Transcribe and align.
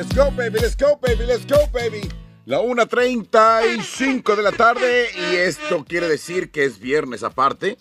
Let's 0.00 0.16
go, 0.16 0.30
baby, 0.30 0.58
let's 0.60 0.74
go, 0.74 0.96
baby, 0.96 1.26
let's 1.26 1.44
go, 1.44 1.66
baby. 1.74 2.08
La 2.46 2.62
1.35 2.62 4.34
de 4.34 4.42
la 4.42 4.50
tarde 4.50 5.10
y 5.14 5.36
esto 5.36 5.84
quiere 5.84 6.08
decir 6.08 6.50
que 6.50 6.64
es 6.64 6.80
viernes 6.80 7.22
aparte. 7.22 7.76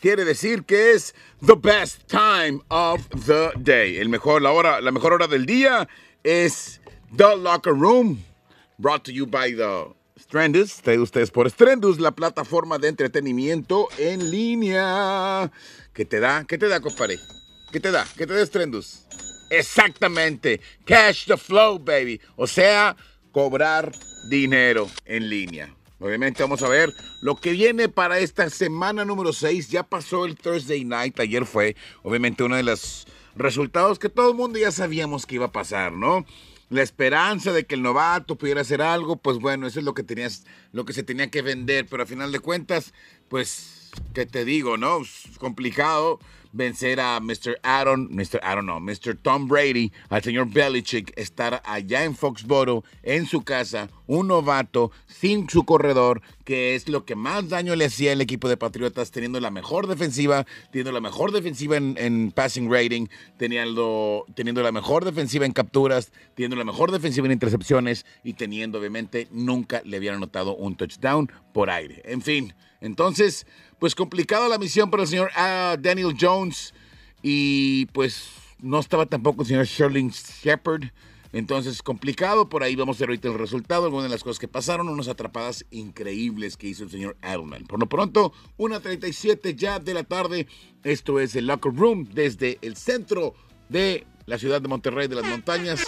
Quiere 0.00 0.24
decir 0.24 0.64
que 0.64 0.92
es 0.92 1.14
the 1.44 1.54
best 1.54 2.08
time 2.08 2.62
of 2.68 3.06
the 3.26 3.50
day. 3.58 3.98
El 3.98 4.08
mejor, 4.08 4.40
la, 4.40 4.50
hora, 4.50 4.80
la 4.80 4.92
mejor 4.92 5.12
hora 5.12 5.26
del 5.26 5.44
día 5.44 5.86
es 6.24 6.80
The 7.14 7.36
Locker 7.36 7.74
Room. 7.74 8.24
Brought 8.78 9.02
to 9.02 9.12
you 9.12 9.26
by 9.26 9.54
the 9.54 9.94
Strandus. 10.18 10.80
Traído 10.80 11.02
ustedes 11.02 11.30
por 11.30 11.50
Strandus, 11.50 12.00
la 12.00 12.12
plataforma 12.12 12.78
de 12.78 12.88
entretenimiento 12.88 13.88
en 13.98 14.30
línea. 14.30 15.52
¿Qué 15.92 16.06
te 16.06 16.18
da? 16.18 16.46
¿Qué 16.46 16.56
te 16.56 16.66
da, 16.68 16.80
compadre? 16.80 17.18
¿Qué 17.70 17.78
te 17.78 17.90
da? 17.90 18.06
¿Qué 18.16 18.26
te 18.26 18.32
da 18.32 18.46
Strandus? 18.46 19.04
Exactamente. 19.50 20.60
Cash 20.84 21.26
the 21.26 21.36
flow, 21.36 21.78
baby. 21.78 22.20
O 22.36 22.46
sea, 22.46 22.96
cobrar 23.32 23.92
dinero 24.28 24.88
en 25.04 25.28
línea. 25.28 25.74
Obviamente 26.00 26.42
vamos 26.42 26.62
a 26.62 26.68
ver 26.68 26.94
lo 27.22 27.34
que 27.36 27.52
viene 27.52 27.88
para 27.88 28.20
esta 28.20 28.48
semana 28.50 29.04
número 29.04 29.32
6. 29.32 29.68
Ya 29.68 29.82
pasó 29.82 30.26
el 30.26 30.36
Thursday 30.36 30.84
Night, 30.84 31.18
ayer 31.18 31.44
fue 31.44 31.74
obviamente 32.02 32.44
uno 32.44 32.56
de 32.56 32.62
los 32.62 33.06
resultados 33.34 33.98
que 33.98 34.08
todo 34.08 34.30
el 34.30 34.36
mundo 34.36 34.58
ya 34.58 34.70
sabíamos 34.70 35.26
que 35.26 35.36
iba 35.36 35.46
a 35.46 35.52
pasar, 35.52 35.92
¿no? 35.92 36.24
La 36.70 36.82
esperanza 36.82 37.52
de 37.52 37.64
que 37.64 37.74
el 37.74 37.82
novato 37.82 38.36
pudiera 38.36 38.60
hacer 38.60 38.82
algo, 38.82 39.16
pues 39.16 39.38
bueno, 39.38 39.66
eso 39.66 39.78
es 39.78 39.84
lo 39.84 39.94
que 39.94 40.02
tenías, 40.02 40.44
lo 40.72 40.84
que 40.84 40.92
se 40.92 41.02
tenía 41.02 41.30
que 41.30 41.42
vender, 41.42 41.86
pero 41.88 42.02
a 42.02 42.06
final 42.06 42.30
de 42.30 42.40
cuentas, 42.40 42.92
pues, 43.28 43.77
¿qué 44.14 44.26
te 44.26 44.44
digo, 44.44 44.76
no? 44.76 45.02
Es 45.02 45.38
complicado 45.38 46.18
vencer 46.52 47.00
a 47.00 47.20
Mr. 47.20 47.58
Aaron, 47.62 48.08
Mr. 48.10 48.40
Aaron 48.42 48.66
no, 48.66 48.80
Mr. 48.80 49.16
Tom 49.20 49.48
Brady, 49.48 49.92
al 50.08 50.22
señor 50.22 50.50
Belichick, 50.50 51.12
estar 51.16 51.62
allá 51.64 52.04
en 52.04 52.16
Foxboro, 52.16 52.84
en 53.02 53.26
su 53.26 53.42
casa, 53.42 53.88
un 54.06 54.28
novato, 54.28 54.90
sin 55.06 55.48
su 55.48 55.64
corredor, 55.64 56.22
que 56.44 56.74
es 56.74 56.88
lo 56.88 57.04
que 57.04 57.14
más 57.14 57.48
daño 57.48 57.76
le 57.76 57.86
hacía 57.86 58.12
al 58.12 58.20
equipo 58.20 58.48
de 58.48 58.56
Patriotas, 58.56 59.10
teniendo 59.10 59.40
la 59.40 59.50
mejor 59.50 59.86
defensiva, 59.86 60.46
teniendo 60.70 60.92
la 60.92 61.00
mejor 61.00 61.32
defensiva 61.32 61.76
en, 61.76 62.32
passing 62.32 62.72
rating, 62.72 63.06
teniendo, 63.36 64.24
teniendo 64.34 64.62
la 64.62 64.72
mejor 64.72 65.04
defensiva 65.04 65.46
en 65.46 65.52
capturas, 65.52 66.12
teniendo 66.34 66.56
la 66.56 66.64
mejor 66.64 66.90
defensiva 66.90 67.26
en 67.26 67.32
intercepciones 67.32 68.06
y 68.24 68.34
teniendo, 68.34 68.78
obviamente, 68.78 69.28
nunca 69.30 69.82
le 69.84 69.98
habían 69.98 70.16
anotado 70.16 70.56
un 70.56 70.76
touchdown 70.76 71.30
por 71.52 71.70
aire. 71.70 72.02
En 72.04 72.22
fin, 72.22 72.54
entonces 72.80 73.46
pues 73.78 73.94
complicada 73.94 74.48
la 74.48 74.58
misión 74.58 74.90
para 74.90 75.02
el 75.04 75.08
señor 75.08 75.30
ah, 75.36 75.76
Daniel 75.78 76.16
Jones 76.18 76.74
y 77.22 77.86
pues 77.86 78.30
no 78.60 78.80
estaba 78.80 79.06
tampoco 79.06 79.42
el 79.42 79.48
señor 79.48 79.66
Sherling 79.66 80.10
Shepard. 80.10 80.84
Entonces, 81.32 81.82
complicado, 81.82 82.48
por 82.48 82.62
ahí 82.62 82.74
vamos 82.74 82.96
a 82.96 83.00
ver 83.00 83.10
ahorita 83.10 83.28
el 83.28 83.38
resultado, 83.38 83.84
algunas 83.84 84.04
de 84.04 84.10
las 84.10 84.24
cosas 84.24 84.38
que 84.38 84.48
pasaron, 84.48 84.88
unas 84.88 85.08
atrapadas 85.08 85.66
increíbles 85.70 86.56
que 86.56 86.68
hizo 86.68 86.84
el 86.84 86.90
señor 86.90 87.16
Edelman. 87.22 87.64
Por 87.64 87.78
lo 87.78 87.86
pronto, 87.86 88.32
1.37 88.56 89.54
ya 89.54 89.78
de 89.78 89.92
la 89.92 90.04
tarde, 90.04 90.46
esto 90.84 91.20
es 91.20 91.36
el 91.36 91.46
Locker 91.46 91.74
Room 91.74 92.08
desde 92.12 92.58
el 92.62 92.76
centro 92.76 93.34
de 93.68 94.06
la 94.24 94.38
ciudad 94.38 94.62
de 94.62 94.68
Monterrey 94.68 95.06
de 95.06 95.16
las 95.16 95.26
montañas, 95.26 95.84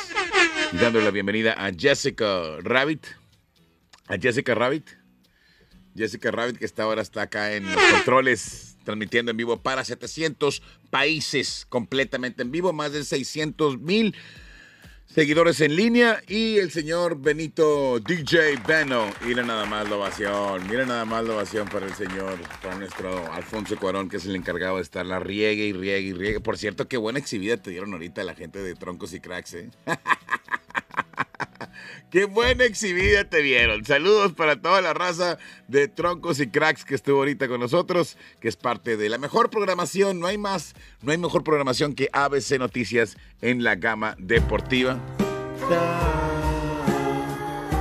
dándole 0.73 1.07
la 1.07 1.11
bienvenida 1.11 1.55
a 1.57 1.73
Jessica 1.73 2.59
Rabbit. 2.61 3.07
A 4.09 4.19
Jessica 4.19 4.55
Rabbit. 4.55 5.00
Jessica 5.97 6.31
Rabbit, 6.31 6.59
que 6.59 6.65
está 6.65 6.85
ahora 6.85 7.03
está 7.03 7.23
acá 7.23 7.55
en 7.55 7.67
los 7.67 7.83
controles, 7.93 8.77
transmitiendo 8.85 9.31
en 9.31 9.37
vivo 9.37 9.61
para 9.61 9.85
700 9.85 10.63
países, 10.91 11.67
completamente 11.69 12.43
en 12.43 12.51
vivo, 12.51 12.73
más 12.73 12.93
de 12.93 13.05
600 13.05 13.81
mil 13.81 14.15
seguidores 15.15 15.61
en 15.61 15.75
línea 15.75 16.23
y 16.29 16.59
el 16.59 16.71
señor 16.71 17.21
Benito 17.21 17.99
DJ 17.99 18.59
Beno. 18.67 19.11
Mira 19.27 19.43
nada 19.43 19.67
más 19.67 19.89
la 19.89 19.97
ovación, 19.97 20.69
mira 20.69 20.87
nada 20.87 21.05
más 21.05 21.25
la 21.25 21.35
ovación 21.35 21.69
para 21.69 21.87
el 21.87 21.95
señor, 21.95 22.39
para 22.63 22.77
nuestro 22.77 23.33
Alfonso 23.33 23.77
Cuarón, 23.77 24.09
que 24.09 24.19
es 24.19 24.27
el 24.27 24.37
encargado 24.37 24.77
de 24.77 24.83
estar 24.83 25.05
la 25.05 25.19
riegue 25.19 25.67
y 25.67 25.73
riegue 25.73 26.09
y 26.09 26.13
riegue. 26.13 26.41
Por 26.41 26.59
cierto, 26.59 26.87
qué 26.87 26.97
buena 26.97 27.19
exhibida 27.19 27.57
te 27.57 27.71
dieron 27.71 27.93
ahorita 27.93 28.23
la 28.23 28.37
gente 28.37 28.61
de 28.61 28.75
Troncos 28.77 29.13
y 29.13 29.21
Cracks, 29.21 29.55
¿eh? 29.55 29.71
Qué 32.11 32.25
buena 32.25 32.65
exhibida 32.65 33.23
te 33.25 33.41
vieron. 33.41 33.85
Saludos 33.85 34.33
para 34.33 34.61
toda 34.61 34.81
la 34.81 34.93
raza 34.93 35.39
de 35.69 35.87
troncos 35.87 36.41
y 36.41 36.49
cracks 36.49 36.85
que 36.85 36.97
estuvo 36.97 37.19
ahorita 37.19 37.47
con 37.47 37.61
nosotros, 37.61 38.17
que 38.41 38.49
es 38.49 38.57
parte 38.57 38.97
de 38.97 39.09
la 39.09 39.17
mejor 39.17 39.49
programación. 39.49 40.19
No 40.19 40.27
hay 40.27 40.37
más, 40.37 40.75
no 41.03 41.13
hay 41.13 41.19
mejor 41.19 41.45
programación 41.45 41.95
que 41.95 42.09
ABC 42.13 42.59
Noticias 42.59 43.17
en 43.43 43.63
la 43.63 43.77
gama 43.77 44.17
deportiva. 44.19 44.99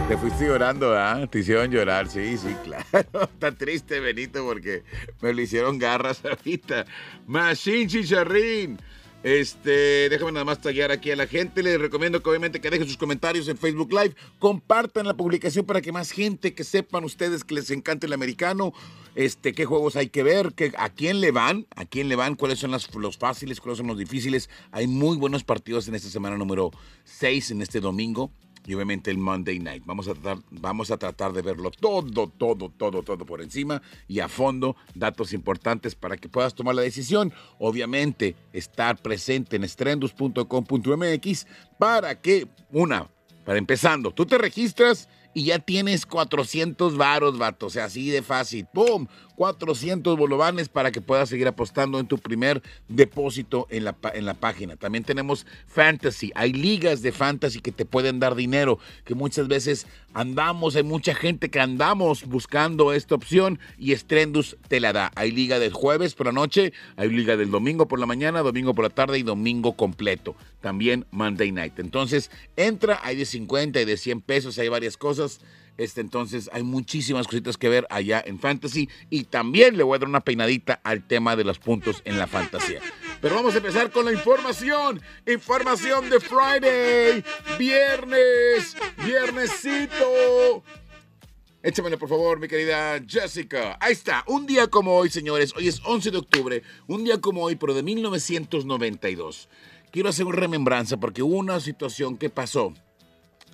Te 0.07 0.17
fuiste 0.17 0.45
llorando, 0.45 0.95
¿ah? 0.95 1.25
Te 1.27 1.39
hicieron 1.39 1.71
llorar, 1.71 2.07
sí, 2.07 2.37
sí, 2.37 2.55
claro. 2.63 2.85
Está 3.33 3.51
triste, 3.51 3.99
Benito, 3.99 4.45
porque 4.45 4.83
me 5.21 5.33
lo 5.33 5.41
hicieron 5.41 5.79
garras 5.79 6.23
ahorita. 6.23 6.85
Machine 7.25 7.87
Chicharrín. 7.87 8.79
Este, 9.21 10.07
déjame 10.07 10.31
nada 10.31 10.45
más 10.45 10.61
tallar 10.61 10.91
aquí 10.91 11.11
a 11.11 11.15
la 11.15 11.27
gente. 11.27 11.61
Les 11.61 11.79
recomiendo 11.79 12.23
que 12.23 12.29
obviamente 12.29 12.61
que 12.61 12.69
dejen 12.69 12.87
sus 12.87 12.97
comentarios 12.97 13.47
en 13.49 13.57
Facebook 13.57 13.91
Live. 13.91 14.15
Compartan 14.39 15.07
la 15.07 15.15
publicación 15.15 15.65
para 15.65 15.81
que 15.81 15.91
más 15.91 16.11
gente 16.11 16.53
que 16.53 16.63
sepan 16.63 17.03
ustedes 17.03 17.43
que 17.43 17.55
les 17.55 17.69
encanta 17.71 18.07
el 18.07 18.13
americano. 18.13 18.73
Este, 19.15 19.53
qué 19.53 19.65
juegos 19.65 19.97
hay 19.97 20.07
que 20.07 20.23
ver, 20.23 20.53
a 20.77 20.89
quién 20.89 21.19
le 21.19 21.31
van, 21.31 21.67
a 21.75 21.83
quién 21.85 22.07
le 22.07 22.15
van, 22.15 22.35
cuáles 22.35 22.59
son 22.59 22.71
los 22.71 23.17
fáciles, 23.17 23.59
cuáles 23.59 23.79
son 23.79 23.87
los 23.87 23.97
difíciles. 23.97 24.49
Hay 24.71 24.87
muy 24.87 25.17
buenos 25.17 25.43
partidos 25.43 25.87
en 25.89 25.95
esta 25.95 26.09
semana 26.09 26.37
número 26.37 26.71
6, 27.03 27.51
en 27.51 27.61
este 27.61 27.81
domingo 27.81 28.31
y 28.69 28.75
obviamente 28.75 29.09
el 29.09 29.17
Monday 29.17 29.57
Night. 29.57 29.81
Vamos 29.83 30.07
a 30.07 30.13
tratar, 30.13 30.43
vamos 30.51 30.91
a 30.91 30.97
tratar 30.97 31.33
de 31.33 31.41
verlo 31.41 31.71
todo, 31.71 32.27
todo, 32.27 32.69
todo, 32.69 33.01
todo 33.01 33.25
por 33.25 33.41
encima 33.41 33.81
y 34.07 34.19
a 34.19 34.27
fondo, 34.29 34.75
datos 34.93 35.33
importantes 35.33 35.95
para 35.95 36.17
que 36.17 36.29
puedas 36.29 36.53
tomar 36.53 36.75
la 36.75 36.83
decisión. 36.83 37.33
Obviamente, 37.57 38.35
estar 38.53 39.01
presente 39.01 39.55
en 39.55 39.63
estrendus.com.mx 39.63 41.47
para 41.79 42.21
que, 42.21 42.47
una, 42.71 43.09
para 43.43 43.57
empezando, 43.57 44.11
tú 44.11 44.27
te 44.27 44.37
registras 44.37 45.09
y 45.33 45.45
ya 45.45 45.57
tienes 45.57 46.05
400 46.05 46.95
varos, 46.95 47.39
vato. 47.39 47.67
O 47.67 47.69
sea, 47.71 47.85
así 47.85 48.11
de 48.11 48.21
fácil. 48.21 48.67
¡Pum! 48.71 49.07
400 49.39 50.17
bolovanes 50.17 50.67
para 50.67 50.91
que 50.91 50.99
puedas 50.99 51.29
seguir 51.29 51.47
apostando 51.47 51.97
en 51.97 52.07
tu 52.07 52.17
primer 52.17 52.61
depósito 52.89 53.67
en 53.69 53.85
la, 53.85 53.95
en 54.13 54.25
la 54.25 54.33
página. 54.33 54.75
También 54.75 55.05
tenemos 55.05 55.45
fantasy. 55.65 56.33
Hay 56.35 56.51
ligas 56.51 57.01
de 57.01 57.13
fantasy 57.13 57.61
que 57.61 57.71
te 57.71 57.85
pueden 57.85 58.19
dar 58.19 58.35
dinero, 58.35 58.79
que 59.05 59.15
muchas 59.15 59.47
veces 59.47 59.87
andamos, 60.13 60.75
hay 60.75 60.83
mucha 60.83 61.15
gente 61.15 61.49
que 61.49 61.61
andamos 61.61 62.25
buscando 62.25 62.91
esta 62.91 63.15
opción 63.15 63.59
y 63.77 63.95
Strendus 63.95 64.57
te 64.67 64.81
la 64.81 64.91
da. 64.91 65.09
Hay 65.15 65.31
liga 65.31 65.57
del 65.57 65.71
jueves 65.71 66.15
por 66.15 66.25
la 66.25 66.33
noche, 66.33 66.73
hay 66.97 67.07
liga 67.07 67.37
del 67.37 67.49
domingo 67.49 67.87
por 67.87 68.01
la 68.01 68.05
mañana, 68.05 68.41
domingo 68.41 68.75
por 68.75 68.83
la 68.83 68.89
tarde 68.89 69.19
y 69.19 69.23
domingo 69.23 69.71
completo. 69.77 70.35
También 70.59 71.05
Monday 71.11 71.53
Night. 71.53 71.79
Entonces, 71.79 72.29
entra, 72.57 72.99
hay 73.03 73.15
de 73.15 73.25
50 73.25 73.79
y 73.79 73.85
de 73.85 73.95
100 73.95 74.19
pesos, 74.19 74.59
hay 74.59 74.67
varias 74.67 74.97
cosas. 74.97 75.39
Este, 75.79 76.01
entonces 76.01 76.49
hay 76.51 76.63
muchísimas 76.63 77.25
cositas 77.25 77.55
que 77.55 77.69
ver 77.69 77.87
allá 77.89 78.21
en 78.25 78.37
Fantasy 78.37 78.89
y 79.09 79.23
también 79.23 79.77
le 79.77 79.83
voy 79.83 79.95
a 79.95 79.99
dar 79.99 80.09
una 80.09 80.19
peinadita 80.19 80.81
al 80.83 81.07
tema 81.07 81.37
de 81.37 81.45
los 81.45 81.57
puntos 81.57 82.01
en 82.03 82.19
la 82.19 82.27
fantasía. 82.27 82.81
Pero 83.21 83.35
vamos 83.35 83.53
a 83.53 83.59
empezar 83.59 83.89
con 83.89 84.03
la 84.03 84.11
información. 84.11 85.01
Información 85.25 86.09
de 86.09 86.19
Friday. 86.19 87.23
Viernes. 87.57 88.75
Viernesito. 89.05 90.63
Échamelo, 91.63 91.97
por 91.97 92.09
favor, 92.09 92.41
mi 92.41 92.49
querida 92.49 93.01
Jessica. 93.07 93.77
Ahí 93.79 93.93
está. 93.93 94.25
Un 94.27 94.45
día 94.45 94.67
como 94.67 94.97
hoy, 94.97 95.09
señores. 95.09 95.53
Hoy 95.55 95.69
es 95.69 95.79
11 95.85 96.11
de 96.11 96.17
octubre. 96.17 96.63
Un 96.87 97.05
día 97.05 97.21
como 97.21 97.41
hoy, 97.41 97.55
pero 97.55 97.73
de 97.73 97.83
1992. 97.83 99.47
Quiero 99.93 100.09
hacer 100.09 100.25
una 100.25 100.39
remembranza 100.39 100.97
porque 100.97 101.23
una 101.23 101.61
situación 101.61 102.17
que 102.17 102.29
pasó 102.29 102.73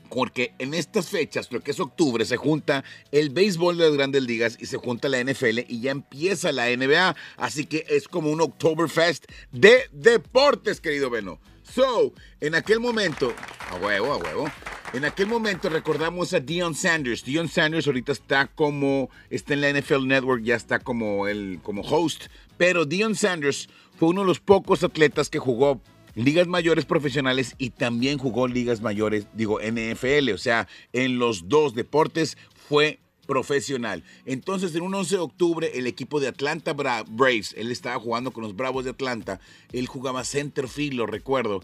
porque 0.10 0.54
en 0.60 0.74
estas 0.74 1.10
fechas, 1.10 1.52
lo 1.52 1.62
que 1.62 1.72
es 1.72 1.80
octubre, 1.80 2.26
se 2.26 2.38
junta 2.38 2.84
el 3.12 3.30
béisbol 3.30 3.78
de 3.78 3.86
las 3.86 3.94
grandes 3.94 4.24
ligas 4.24 4.58
y 4.60 4.66
se 4.66 4.78
junta 4.78 5.10
la 5.10 5.24
NFL 5.24 5.60
y 5.68 5.82
ya 5.82 5.92
empieza 5.92 6.52
la 6.52 6.70
NBA. 6.76 7.16
Así 7.38 7.66
que 7.66 7.86
es 7.90 8.08
como 8.08 8.32
un 8.32 8.42
Oktoberfest 8.42 9.26
de 9.52 9.90
deportes, 9.92 10.82
querido 10.82 11.10
Beno. 11.10 11.40
So, 11.64 12.14
en 12.42 12.56
aquel 12.56 12.80
momento, 12.80 13.34
a 13.72 13.76
huevo, 13.76 14.14
a 14.14 14.18
huevo, 14.18 14.52
en 14.94 15.04
aquel 15.04 15.28
momento 15.28 15.68
recordamos 15.68 16.34
a 16.34 16.40
Dion 16.40 16.76
Sanders. 16.76 17.24
Dion 17.26 17.50
Sanders 17.50 17.88
ahorita 17.88 18.12
está 18.12 18.48
como, 18.48 19.10
está 19.30 19.56
en 19.56 19.62
la 19.62 19.74
NFL 19.74 20.08
Network, 20.08 20.44
ya 20.44 20.56
está 20.56 20.80
como, 20.80 21.28
el, 21.28 21.60
como 21.64 21.82
host, 21.82 22.28
pero 22.58 22.86
Dion 22.86 23.16
Sanders 23.16 23.68
fue 23.98 24.10
uno 24.10 24.22
de 24.22 24.28
los 24.28 24.40
pocos 24.40 24.84
atletas 24.84 25.30
que 25.30 25.40
jugó 25.40 25.82
ligas 26.16 26.48
mayores 26.48 26.86
profesionales 26.86 27.56
y 27.58 27.70
también 27.72 28.18
jugó 28.18 28.48
ligas 28.48 28.82
mayores, 28.82 29.28
digo, 29.34 29.60
NFL, 29.60 30.32
o 30.34 30.38
sea, 30.38 30.68
en 30.94 31.20
los 31.20 31.48
dos 31.50 31.76
deportes 31.76 32.38
fue 32.68 33.00
profesional. 33.26 34.04
Entonces, 34.26 34.74
en 34.76 34.84
un 34.84 34.94
11 34.96 35.16
de 35.16 35.22
octubre, 35.22 35.72
el 35.76 35.88
equipo 35.88 36.20
de 36.20 36.28
Atlanta 36.28 36.74
Braves, 36.74 37.54
él 37.58 37.72
estaba 37.72 38.00
jugando 38.00 38.32
con 38.32 38.44
los 38.44 38.56
Bravos 38.56 38.86
de 38.86 38.92
Atlanta, 38.92 39.40
él 39.72 39.88
jugaba 39.88 40.24
center 40.24 40.68
field, 40.68 40.96
lo 40.96 41.06
recuerdo, 41.06 41.62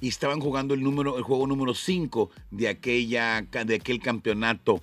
y 0.00 0.08
estaban 0.08 0.40
jugando 0.40 0.74
el, 0.74 0.82
número, 0.82 1.16
el 1.16 1.22
juego 1.22 1.46
número 1.46 1.74
5 1.74 2.30
de, 2.50 2.68
aquella, 2.68 3.42
de 3.42 3.74
aquel 3.76 4.00
campeonato 4.00 4.82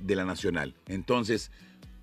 de 0.00 0.16
la 0.16 0.24
Nacional. 0.24 0.74
Entonces, 0.88 1.50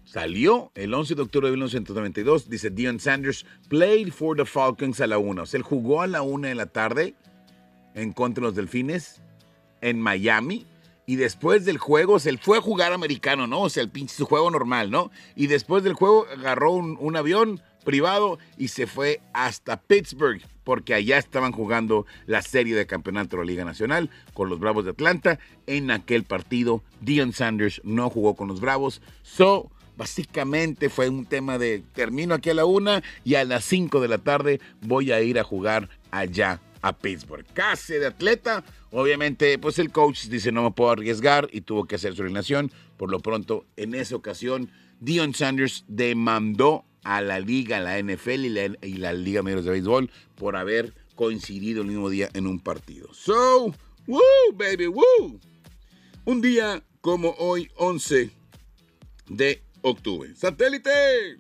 salió 0.06 0.72
el 0.76 0.94
11 0.94 1.16
de 1.16 1.22
octubre 1.22 1.48
de 1.48 1.52
1992, 1.52 2.50
dice 2.50 2.70
Dion 2.70 3.00
Sanders, 3.00 3.46
played 3.68 4.12
for 4.12 4.38
the 4.38 4.46
Falcons 4.46 5.02
a 5.02 5.08
la 5.08 5.18
1. 5.18 5.42
O 5.42 5.46
sea, 5.46 5.58
él 5.58 5.64
jugó 5.64 6.02
a 6.02 6.08
la 6.08 6.22
1 6.22 6.48
de 6.48 6.56
la 6.56 6.68
tarde 6.68 7.16
en 7.96 8.14
contra 8.14 8.42
de 8.42 8.48
los 8.48 8.56
Delfines 8.56 9.22
en 9.82 10.00
Miami. 10.00 10.66
Y 11.08 11.18
después 11.18 11.66
del 11.66 11.78
juego, 11.78 12.18
se 12.20 12.30
él 12.30 12.40
fue 12.40 12.58
a 12.58 12.62
jugar 12.62 12.92
americano, 12.92 13.46
¿no? 13.46 13.62
O 13.62 13.70
sea, 13.70 13.84
el 13.84 13.90
pinche 13.90 14.16
su 14.16 14.26
juego 14.26 14.50
normal, 14.50 14.90
¿no? 14.90 15.12
Y 15.36 15.48
después 15.48 15.84
del 15.84 15.94
juego 15.94 16.26
agarró 16.36 16.72
un, 16.72 16.98
un 17.00 17.16
avión 17.16 17.62
privado 17.84 18.40
y 18.58 18.70
se 18.70 18.88
fue 18.88 19.22
hasta 19.34 19.80
Pittsburgh 19.80 20.42
porque 20.66 20.96
allá 20.96 21.18
estaban 21.18 21.54
jugando 21.54 22.06
la 22.26 22.42
serie 22.42 22.76
de 22.76 22.88
campeonato 22.88 23.38
de 23.38 23.44
la 23.44 23.48
Liga 23.48 23.64
Nacional 23.64 24.10
con 24.34 24.50
los 24.50 24.60
Bravos 24.60 24.84
de 24.84 24.92
Atlanta. 24.92 25.40
En 25.68 25.92
aquel 25.92 26.24
partido, 26.24 26.84
Dion 27.00 27.32
Sanders 27.32 27.80
no 27.86 28.10
jugó 28.10 28.36
con 28.36 28.50
los 28.50 28.60
Bravos. 28.60 29.02
So, 29.22 29.72
básicamente 29.98 30.90
fue 30.90 31.10
un 31.10 31.26
tema 31.26 31.58
de 31.58 31.84
termino 31.94 32.36
aquí 32.36 32.50
a 32.50 32.54
la 32.54 32.66
una 32.66 33.04
y 33.24 33.36
a 33.36 33.46
las 33.46 33.66
5 33.66 34.00
de 34.02 34.08
la 34.08 34.18
tarde 34.18 34.60
voy 34.82 35.12
a 35.12 35.22
ir 35.22 35.40
a 35.40 35.44
jugar 35.44 35.90
allá 36.12 36.62
a 36.82 36.94
Pittsburgh. 36.94 37.46
Casi 37.54 37.94
de 37.94 38.08
atleta. 38.08 38.64
Obviamente, 38.92 39.58
pues 39.58 39.80
el 39.80 39.92
coach 39.92 40.26
dice 40.26 40.52
no 40.52 40.64
me 40.64 40.72
puedo 40.72 40.92
arriesgar 40.92 41.50
y 41.52 41.62
tuvo 41.62 41.86
que 41.86 41.96
hacer 41.96 42.16
su 42.16 42.22
alineación. 42.22 42.72
Por 42.98 43.12
lo 43.12 43.20
pronto, 43.20 43.66
en 43.76 43.96
esa 43.96 44.16
ocasión, 44.16 44.70
Dion 45.00 45.34
Sanders 45.34 45.84
demandó 45.88 46.86
a 47.04 47.22
la 47.22 47.40
liga, 47.40 47.80
la 47.80 48.00
NFL 48.00 48.46
y 48.46 48.50
la, 48.50 48.78
y 48.82 48.94
la 48.96 49.14
Liga 49.14 49.44
Mayores 49.44 49.66
de 49.66 49.72
Béisbol 49.72 50.10
por 50.36 50.56
haber 50.56 50.94
coincidido 51.16 51.82
el 51.82 51.88
mismo 51.88 52.10
día 52.10 52.30
en 52.34 52.48
un 52.48 52.60
partido. 52.60 53.14
So, 53.14 53.74
woo, 54.08 54.22
baby, 54.54 54.88
woo. 54.88 55.40
Un 56.26 56.42
día 56.42 56.84
como 57.02 57.36
hoy, 57.38 57.70
11 57.76 58.32
de 59.30 59.65
octubre. 59.86 60.36
¡Satélite! 60.36 61.38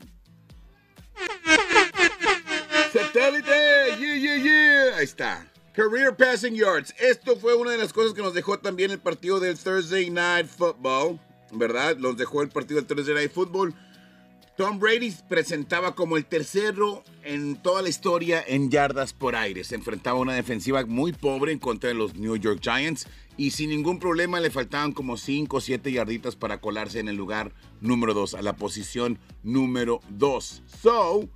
¡Satélite! 2.93 3.97
¡Yeah, 3.99 4.15
yeah, 4.17 4.37
yeah! 4.37 4.97
Ahí 4.97 5.03
está. 5.03 5.51
Career 5.73 6.15
Passing 6.15 6.55
Yards. 6.55 6.93
Esto 6.99 7.35
fue 7.35 7.55
una 7.55 7.71
de 7.71 7.77
las 7.77 7.91
cosas 7.91 8.13
que 8.13 8.21
nos 8.21 8.33
dejó 8.33 8.59
también 8.59 8.91
el 8.91 8.99
partido 8.99 9.39
del 9.39 9.57
Thursday 9.57 10.09
Night 10.09 10.47
Football. 10.47 11.19
¿Verdad? 11.51 11.97
Nos 11.97 12.17
dejó 12.17 12.41
el 12.43 12.49
partido 12.49 12.79
del 12.79 12.87
Thursday 12.87 13.15
Night 13.15 13.31
Football. 13.31 13.73
Tom 14.57 14.79
Brady 14.79 15.13
presentaba 15.27 15.95
como 15.95 16.15
el 16.15 16.25
tercero 16.25 17.03
en 17.23 17.57
toda 17.61 17.81
la 17.81 17.89
historia 17.89 18.41
en 18.47 18.71
yardas 18.71 19.11
por 19.11 19.35
aire. 19.35 19.65
Se 19.65 19.75
enfrentaba 19.75 20.17
a 20.17 20.21
una 20.21 20.33
defensiva 20.33 20.85
muy 20.85 21.11
pobre 21.11 21.51
en 21.51 21.59
contra 21.59 21.89
de 21.89 21.93
los 21.93 22.15
New 22.15 22.37
York 22.37 22.61
Giants 22.61 23.05
y 23.35 23.51
sin 23.51 23.69
ningún 23.69 23.99
problema 23.99 24.39
le 24.39 24.49
faltaban 24.51 24.93
como 24.93 25.17
5 25.17 25.57
o 25.57 25.59
7 25.59 25.91
yarditas 25.91 26.37
para 26.37 26.61
colarse 26.61 26.99
en 26.99 27.09
el 27.09 27.17
lugar 27.17 27.51
número 27.81 28.13
2, 28.13 28.35
a 28.35 28.41
la 28.41 28.55
posición 28.55 29.19
número 29.43 29.99
2. 30.11 30.63
So, 30.81 31.27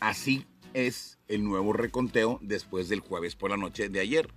así 0.00 0.44
es 0.74 1.18
el 1.28 1.44
nuevo 1.44 1.72
reconteo 1.72 2.40
después 2.42 2.90
del 2.90 3.00
jueves 3.00 3.36
por 3.36 3.52
la 3.52 3.56
noche 3.56 3.88
de 3.88 4.00
ayer. 4.00 4.28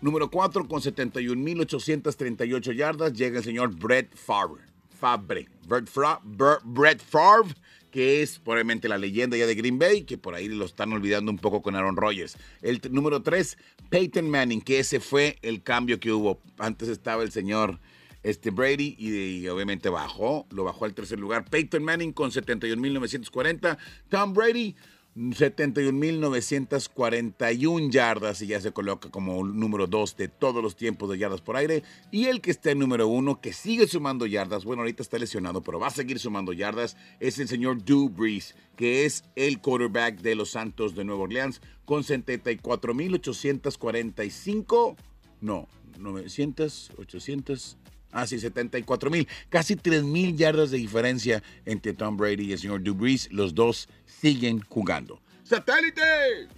Número 0.00 0.30
4 0.30 0.68
con 0.68 0.80
71.838 0.80 2.72
yardas 2.72 3.14
llega 3.14 3.38
el 3.38 3.44
señor 3.44 3.74
Brett 3.74 4.14
Favre. 4.14 4.70
Fabre, 5.00 5.48
Brett, 5.66 7.02
Favre, 7.02 7.54
que 7.90 8.22
es 8.22 8.38
probablemente 8.38 8.88
la 8.88 8.98
leyenda 8.98 9.36
ya 9.36 9.46
de 9.46 9.54
Green 9.54 9.78
Bay, 9.78 10.02
que 10.02 10.18
por 10.18 10.34
ahí 10.34 10.48
lo 10.48 10.66
están 10.66 10.92
olvidando 10.92 11.30
un 11.30 11.38
poco 11.38 11.62
con 11.62 11.74
Aaron 11.74 11.96
Rodgers. 11.96 12.36
El 12.60 12.80
número 12.90 13.22
3, 13.22 13.56
Peyton 13.88 14.28
Manning, 14.28 14.60
que 14.60 14.78
ese 14.78 15.00
fue 15.00 15.38
el 15.42 15.62
cambio 15.62 15.98
que 15.98 16.12
hubo. 16.12 16.40
Antes 16.58 16.88
estaba 16.88 17.22
el 17.22 17.32
señor 17.32 17.80
este 18.22 18.50
Brady 18.50 18.96
y, 18.98 19.48
obviamente 19.48 19.88
bajó, 19.88 20.46
lo 20.50 20.64
bajó 20.64 20.84
al 20.84 20.92
tercer 20.92 21.18
lugar. 21.18 21.46
Peyton 21.48 21.82
Manning 21.82 22.12
con 22.12 22.30
71.940. 22.30 23.78
Tom 24.10 24.34
Brady 24.34 24.76
71.941 25.16 27.90
yardas 27.90 28.42
y 28.42 28.46
ya 28.46 28.60
se 28.60 28.70
coloca 28.72 29.10
como 29.10 29.42
número 29.44 29.88
2 29.88 30.16
de 30.16 30.28
todos 30.28 30.62
los 30.62 30.76
tiempos 30.76 31.10
de 31.10 31.18
yardas 31.18 31.40
por 31.40 31.56
aire. 31.56 31.82
Y 32.10 32.26
el 32.26 32.40
que 32.40 32.52
está 32.52 32.70
en 32.70 32.78
número 32.78 33.08
1, 33.08 33.40
que 33.40 33.52
sigue 33.52 33.88
sumando 33.88 34.26
yardas, 34.26 34.64
bueno, 34.64 34.82
ahorita 34.82 35.02
está 35.02 35.18
lesionado, 35.18 35.62
pero 35.62 35.80
va 35.80 35.88
a 35.88 35.90
seguir 35.90 36.20
sumando 36.20 36.52
yardas, 36.52 36.96
es 37.18 37.40
el 37.40 37.48
señor 37.48 37.84
Drew 37.84 38.08
Brees, 38.08 38.54
que 38.76 39.04
es 39.04 39.24
el 39.34 39.60
quarterback 39.60 40.20
de 40.20 40.36
los 40.36 40.52
Santos 40.52 40.94
de 40.94 41.04
Nueva 41.04 41.24
Orleans, 41.24 41.60
con 41.84 42.04
74.845, 42.04 44.96
no, 45.40 45.66
900, 45.98 46.92
800, 46.98 47.78
Ah, 48.12 48.26
sí, 48.26 48.40
74 48.40 49.10
mil. 49.10 49.28
Casi 49.48 49.76
3 49.76 50.02
mil 50.02 50.36
yardas 50.36 50.70
de 50.70 50.78
diferencia 50.78 51.42
entre 51.64 51.92
Tom 51.94 52.16
Brady 52.16 52.44
y 52.44 52.52
el 52.52 52.58
señor 52.58 52.80
Brees. 52.80 53.30
Los 53.30 53.54
dos 53.54 53.88
siguen 54.04 54.60
jugando. 54.68 55.20
¡Satélite! 55.44 56.48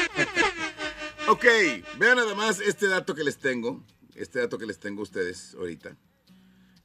ok, 1.28 1.44
vean 1.98 2.16
nada 2.16 2.34
más 2.34 2.60
este 2.60 2.88
dato 2.88 3.14
que 3.14 3.24
les 3.24 3.38
tengo. 3.38 3.84
Este 4.14 4.40
dato 4.40 4.58
que 4.58 4.66
les 4.66 4.78
tengo 4.78 5.00
a 5.00 5.04
ustedes 5.04 5.54
ahorita. 5.54 5.96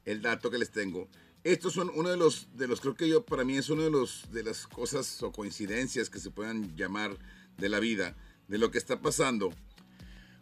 El 0.04 0.22
dato 0.22 0.50
que 0.50 0.58
les 0.58 0.70
tengo. 0.70 1.08
Estos 1.42 1.74
son 1.74 1.90
uno 1.94 2.08
de 2.08 2.16
los, 2.16 2.48
de 2.54 2.66
los, 2.66 2.80
creo 2.80 2.94
que 2.94 3.08
yo, 3.08 3.24
para 3.24 3.44
mí 3.44 3.56
es 3.56 3.68
uno 3.70 3.82
de 3.82 3.90
los, 3.90 4.32
de 4.32 4.42
las 4.42 4.66
cosas 4.66 5.22
o 5.22 5.30
coincidencias 5.30 6.10
que 6.10 6.18
se 6.18 6.30
puedan 6.30 6.76
llamar 6.76 7.16
de 7.56 7.68
la 7.68 7.78
vida, 7.78 8.16
de 8.48 8.58
lo 8.58 8.70
que 8.70 8.78
está 8.78 9.00
pasando 9.00 9.52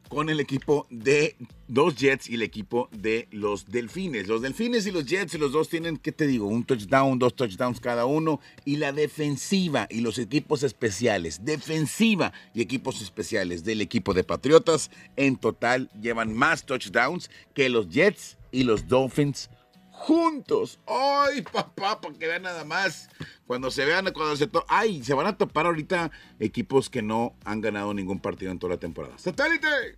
con 0.09 0.29
el 0.29 0.41
equipo 0.41 0.87
de 0.91 1.37
los 1.69 1.97
Jets 1.97 2.29
y 2.29 2.35
el 2.35 2.43
equipo 2.43 2.89
de 2.93 3.29
los 3.31 3.67
Delfines. 3.67 4.29
Los 4.29 4.43
Delfines 4.43 4.87
y 4.87 4.91
los 4.91 5.07
Jets, 5.07 5.35
los 5.35 5.53
dos 5.53 5.69
tienen, 5.69 5.97
¿qué 5.97 6.13
te 6.13 6.27
digo? 6.27 6.47
Un 6.47 6.65
touchdown, 6.65 7.19
dos 7.19 7.35
touchdowns 7.35 7.81
cada 7.81 8.07
uno. 8.07 8.41
Y 8.65 8.77
la 8.77 8.93
defensiva 8.93 9.87
y 9.91 10.01
los 10.01 10.19
equipos 10.19 10.63
especiales, 10.63 11.45
defensiva 11.45 12.33
y 12.55 12.63
equipos 12.63 13.01
especiales 13.03 13.65
del 13.65 13.81
equipo 13.81 14.15
de 14.15 14.25
Patriotas, 14.25 14.91
en 15.17 15.37
total 15.37 15.91
llevan 16.01 16.35
más 16.35 16.65
touchdowns 16.65 17.31
que 17.55 17.69
los 17.69 17.89
Jets 17.89 18.37
y 18.53 18.65
los 18.65 18.89
Dolphins 18.89 19.51
juntos. 19.95 20.79
¡Ay, 20.87 21.43
papá! 21.43 22.01
Para 22.01 22.15
que 22.15 22.27
vean 22.27 22.43
nada 22.43 22.65
más. 22.65 23.09
Cuando 23.47 23.71
se 23.71 23.85
vean, 23.85 24.13
cuando 24.13 24.37
se 24.37 24.47
to 24.47 24.65
¡Ay! 24.69 25.03
Se 25.05 25.15
van 25.15 25.27
a 25.27 25.39
topar 25.39 25.67
ahorita 25.67 26.11
equipos 26.41 26.91
que 26.91 27.01
no 27.01 27.35
han 27.45 27.61
ganado 27.61 27.95
ningún 27.95 28.19
partido 28.19 28.53
en 28.53 28.59
toda 28.59 28.75
la 28.75 28.81
temporada. 28.81 29.17
¡Satélite! 29.19 29.97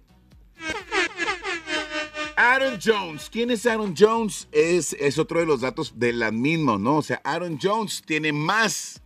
Aaron 2.36 2.78
Jones. 2.82 3.30
¿Quién 3.30 3.50
es 3.50 3.66
Aaron 3.66 3.94
Jones? 3.98 4.46
Es, 4.52 4.92
es 4.94 5.18
otro 5.18 5.40
de 5.40 5.46
los 5.46 5.62
datos 5.62 5.98
de 5.98 6.12
la 6.12 6.30
misma, 6.30 6.76
¿no? 6.76 6.98
O 6.98 7.02
sea, 7.02 7.20
Aaron 7.24 7.58
Jones 7.60 8.02
tiene 8.04 8.32
más 8.32 9.00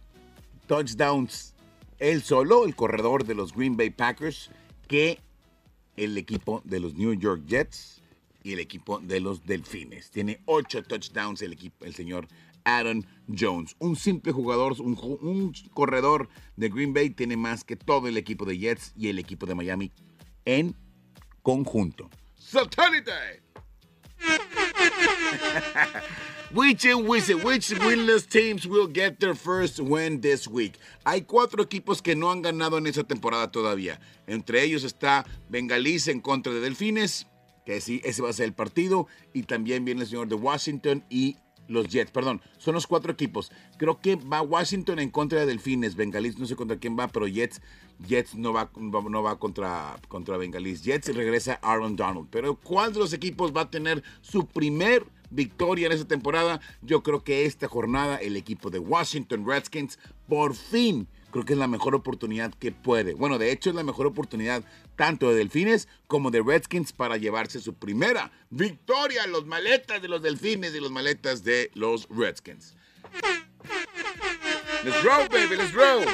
touchdowns 0.67 1.55
él 2.01 2.23
solo, 2.23 2.65
el 2.65 2.75
corredor 2.75 3.25
de 3.25 3.35
los 3.35 3.55
Green 3.55 3.77
Bay 3.77 3.91
Packers, 3.91 4.51
que 4.89 5.21
el 5.97 6.17
equipo 6.19 6.63
de 6.65 6.81
los 6.81 6.95
New 6.95 7.13
York 7.13 7.43
Jets 7.47 8.00
y 8.43 8.53
el 8.53 8.61
equipo 8.61 8.99
de 8.99 9.21
los 9.21 9.45
Delfines. 9.45 10.11
Tiene 10.11 10.41
ocho 10.47 10.83
touchdowns 10.83 11.43
el, 11.43 11.53
equipo, 11.53 11.85
el 11.85 11.95
señor 11.95 12.27
Aaron 12.65 13.07
Jones. 13.29 13.77
Un 13.79 13.97
simple 13.97 14.33
jugador, 14.33 14.81
un, 14.81 15.53
corredor 15.73 16.29
de 16.57 16.69
Green 16.69 16.93
Bay 16.93 17.11
tiene 17.11 17.37
más 17.37 17.65
que 17.65 17.77
todo 17.77 18.09
el 18.09 18.17
equipo 18.17 18.45
de 18.45 18.59
Jets 18.59 18.93
y 18.97 19.09
el 19.09 19.19
equipo 19.19 19.47
de 19.47 19.55
Miami 19.55 19.93
en 20.45 20.75
conjunto. 21.43 22.11
¡Satélite! 22.37 23.43
which, 26.53 26.85
which 26.85 27.71
winless 27.71 28.27
teams 28.27 28.67
will 28.67 28.87
get 28.87 29.21
their 29.21 29.35
first 29.35 29.81
win 29.81 30.21
this 30.21 30.49
week? 30.49 30.75
Hay 31.07 31.23
cuatro 31.23 31.63
equipos 31.63 32.03
que 32.03 32.15
no 32.15 32.31
han 32.31 32.43
ganado 32.43 32.79
en 32.79 32.87
esa 32.87 33.05
temporada 33.05 33.51
todavía. 33.51 34.01
Entre 34.27 34.63
ellos 34.63 34.85
está 34.85 35.25
Bengalís 35.49 36.09
en 36.09 36.21
contra 36.21 36.53
de 36.53 36.61
Delfines, 36.61 37.27
que 37.65 37.81
sí, 37.81 38.01
ese 38.05 38.23
va 38.23 38.31
a 38.31 38.33
ser 38.33 38.47
el 38.47 38.55
partido. 38.55 39.07
Y 39.33 39.45
también 39.45 39.85
viene 39.85 40.03
el 40.03 40.07
señor 40.07 40.29
de 40.29 40.35
Washington 40.35 41.05
y 41.11 41.37
los 41.71 41.89
Jets, 41.89 42.11
perdón, 42.11 42.43
son 42.59 42.75
los 42.75 42.87
cuatro 42.87 43.13
equipos. 43.13 43.53
Creo 43.79 44.01
que 44.01 44.17
va 44.17 44.43
Washington 44.43 44.99
en 44.99 45.11
contra 45.11 45.41
de 45.41 45.47
Delfines, 45.47 45.95
Bengalís 45.95 46.39
no 46.39 46.47
sé 46.47 46.57
contra 46.57 46.79
quién 46.79 46.99
va, 46.99 47.09
pero 47.09 47.29
Jets, 47.29 47.63
Jets 48.07 48.35
no 48.35 48.53
va, 48.53 48.71
no 48.77 49.23
va 49.23 49.39
contra, 49.39 49.97
contra 50.09 50.37
Bengalís. 50.37 50.83
Jets 50.83 51.15
regresa 51.15 51.61
Aaron 51.63 51.97
Donald. 51.97 52.29
Pero 52.31 52.57
¿cuál 52.57 52.93
de 52.93 52.99
los 52.99 53.13
equipos 53.13 53.55
va 53.57 53.63
a 53.63 53.71
tener 53.71 54.03
su 54.21 54.47
primer 54.47 55.07
victoria 55.31 55.87
en 55.87 55.93
esa 55.93 56.09
temporada? 56.09 56.61
Yo 56.83 57.03
creo 57.03 57.23
que 57.23 57.47
esta 57.47 57.69
jornada 57.69 58.17
el 58.17 58.37
equipo 58.37 58.71
de 58.71 58.81
Washington 58.81 59.47
Redskins 59.47 59.99
por 60.29 60.57
fin 60.57 61.07
creo 61.31 61.45
que 61.45 61.53
es 61.55 61.59
la 61.59 61.69
mejor 61.69 61.95
oportunidad 61.95 62.53
que 62.55 62.73
puede. 62.73 63.15
Bueno, 63.15 63.39
de 63.39 63.53
hecho 63.53 63.71
es 63.71 63.77
la 63.77 63.85
mejor 63.85 64.07
oportunidad 64.07 64.65
tanto 64.97 65.31
de 65.31 65.37
Delfines 65.37 65.89
como 66.07 66.31
de 66.31 66.43
Redskins 66.43 66.93
para 66.93 67.17
llevarse 67.17 67.61
su 67.61 67.75
primera 67.75 68.31
victoria. 68.51 69.27
Los 69.27 69.47
maletas 69.47 70.03
de 70.03 70.09
los 70.09 70.23
Delfines 70.23 70.75
y 70.75 70.81
los 70.81 70.91
maletas 70.91 71.45
de 71.45 71.71
los 71.75 72.09
Redskins. 72.11 72.77
Let's 74.85 75.03
roll, 75.05 75.29
baby, 75.29 75.57
let's 75.57 75.73
roll. 75.75 76.05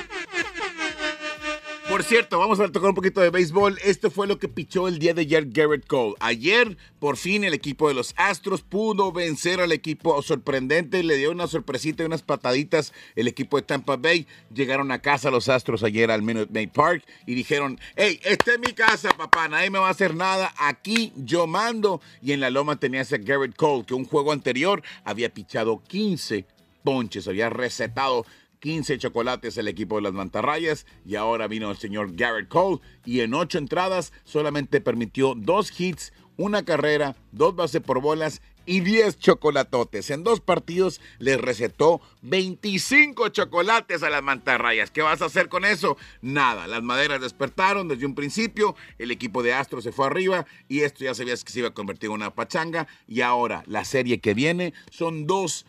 Por 1.88 2.02
cierto, 2.02 2.40
vamos 2.40 2.58
a 2.58 2.68
tocar 2.70 2.88
un 2.90 2.96
poquito 2.96 3.20
de 3.20 3.30
béisbol. 3.30 3.78
Esto 3.84 4.10
fue 4.10 4.26
lo 4.26 4.40
que 4.40 4.48
pichó 4.48 4.88
el 4.88 4.98
día 4.98 5.14
de 5.14 5.22
ayer 5.22 5.46
Garrett 5.48 5.86
Cole. 5.86 6.14
Ayer, 6.18 6.76
por 6.98 7.16
fin, 7.16 7.44
el 7.44 7.54
equipo 7.54 7.86
de 7.86 7.94
los 7.94 8.12
Astros 8.16 8.62
pudo 8.62 9.12
vencer 9.12 9.60
al 9.60 9.70
equipo 9.70 10.20
sorprendente. 10.20 11.04
Le 11.04 11.16
dio 11.16 11.30
una 11.30 11.46
sorpresita 11.46 12.02
y 12.02 12.06
unas 12.06 12.22
pataditas 12.22 12.92
el 13.14 13.28
equipo 13.28 13.56
de 13.56 13.62
Tampa 13.62 13.96
Bay. 13.96 14.26
Llegaron 14.52 14.90
a 14.90 15.00
casa 15.00 15.30
los 15.30 15.48
Astros 15.48 15.84
ayer 15.84 16.10
al 16.10 16.22
Minute 16.22 16.52
Maid 16.52 16.70
Park 16.70 17.04
y 17.24 17.34
dijeron, 17.34 17.78
hey, 17.94 18.20
esta 18.24 18.54
es 18.54 18.58
mi 18.58 18.72
casa, 18.72 19.10
papá, 19.16 19.46
nadie 19.46 19.70
me 19.70 19.78
va 19.78 19.86
a 19.86 19.92
hacer 19.92 20.14
nada. 20.14 20.52
Aquí 20.58 21.12
yo 21.16 21.46
mando. 21.46 22.00
Y 22.20 22.32
en 22.32 22.40
la 22.40 22.50
loma 22.50 22.80
tenías 22.80 23.12
a 23.12 23.18
Garrett 23.18 23.54
Cole, 23.54 23.84
que 23.86 23.94
un 23.94 24.06
juego 24.06 24.32
anterior 24.32 24.82
había 25.04 25.32
pichado 25.32 25.80
15 25.86 26.46
ponches, 26.82 27.26
había 27.26 27.50
recetado 27.50 28.24
15 28.60 28.98
chocolates 28.98 29.56
el 29.58 29.68
equipo 29.68 29.96
de 29.96 30.02
las 30.02 30.12
mantarrayas 30.12 30.86
y 31.04 31.16
ahora 31.16 31.48
vino 31.48 31.70
el 31.70 31.76
señor 31.76 32.14
Garrett 32.14 32.48
Cole 32.48 32.80
y 33.04 33.20
en 33.20 33.34
ocho 33.34 33.58
entradas 33.58 34.12
solamente 34.24 34.80
permitió 34.80 35.34
dos 35.36 35.78
hits, 35.78 36.12
una 36.36 36.64
carrera, 36.64 37.16
dos 37.32 37.54
bases 37.54 37.80
por 37.80 38.00
bolas 38.00 38.42
y 38.66 38.80
10 38.80 39.18
chocolatotes. 39.18 40.10
En 40.10 40.24
dos 40.24 40.40
partidos 40.40 41.00
les 41.18 41.40
recetó 41.40 42.00
25 42.22 43.28
chocolates 43.28 44.02
a 44.02 44.10
las 44.10 44.22
mantarrayas. 44.22 44.90
¿Qué 44.90 45.02
vas 45.02 45.22
a 45.22 45.26
hacer 45.26 45.48
con 45.48 45.64
eso? 45.64 45.96
Nada. 46.20 46.66
Las 46.66 46.82
maderas 46.82 47.20
despertaron 47.20 47.88
desde 47.88 48.04
un 48.04 48.14
principio. 48.14 48.74
El 48.98 49.12
equipo 49.12 49.42
de 49.42 49.54
Astro 49.54 49.80
se 49.80 49.92
fue 49.92 50.06
arriba 50.06 50.46
y 50.68 50.80
esto 50.80 51.04
ya 51.04 51.14
sabías 51.14 51.44
que 51.44 51.52
se 51.52 51.60
iba 51.60 51.68
a 51.68 51.74
convertir 51.74 52.08
en 52.08 52.14
una 52.14 52.34
pachanga. 52.34 52.88
Y 53.06 53.20
ahora 53.20 53.62
la 53.66 53.84
serie 53.84 54.20
que 54.20 54.34
viene 54.34 54.74
son 54.90 55.26
dos 55.26 55.64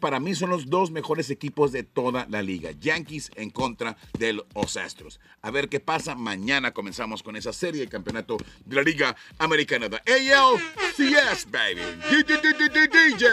para 0.00 0.20
mí 0.20 0.34
son 0.34 0.50
los 0.50 0.66
dos 0.66 0.90
mejores 0.90 1.30
equipos 1.30 1.72
de 1.72 1.82
toda 1.82 2.26
la 2.28 2.42
liga. 2.42 2.70
Yankees 2.72 3.30
en 3.36 3.50
contra 3.50 3.96
de 4.18 4.32
los 4.32 4.76
Astros. 4.76 5.20
A 5.42 5.50
ver 5.50 5.68
qué 5.68 5.80
pasa. 5.80 6.14
Mañana 6.14 6.72
comenzamos 6.72 7.22
con 7.22 7.36
esa 7.36 7.52
serie 7.52 7.80
de 7.80 7.88
campeonato 7.88 8.36
de 8.64 8.76
la 8.76 8.82
Liga 8.82 9.16
Americana 9.38 9.88
ALCS, 10.06 11.50
baby. 11.50 11.80
DJ. 12.10 13.28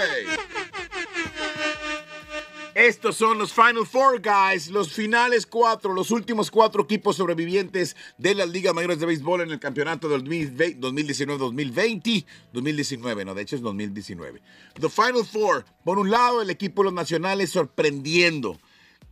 Estos 2.78 3.16
son 3.16 3.40
los 3.40 3.54
Final 3.54 3.88
Four, 3.88 4.22
guys. 4.22 4.70
Los 4.70 4.94
finales 4.94 5.48
cuatro, 5.48 5.94
los 5.94 6.12
últimos 6.12 6.52
cuatro 6.52 6.84
equipos 6.84 7.16
sobrevivientes 7.16 7.96
de 8.20 8.36
las 8.36 8.48
ligas 8.50 8.76
mayores 8.76 9.00
de 9.00 9.08
béisbol 9.08 9.42
en 9.42 9.50
el 9.50 9.60
campeonato 9.60 10.08
del 10.08 10.24
2019-2020. 10.24 12.24
2019, 12.54 13.26
no, 13.26 13.34
de 13.34 13.42
hecho 13.42 13.56
es 13.56 13.64
2019. 13.64 14.44
The 14.80 14.90
Final 14.90 15.26
Four. 15.26 15.66
Por 15.84 15.98
un 15.98 16.12
lado, 16.12 16.44
el 16.44 16.52
equipo 16.52 16.84
de 16.84 16.90
los 16.90 16.94
nacionales 16.94 17.50
sorprendiendo. 17.50 18.60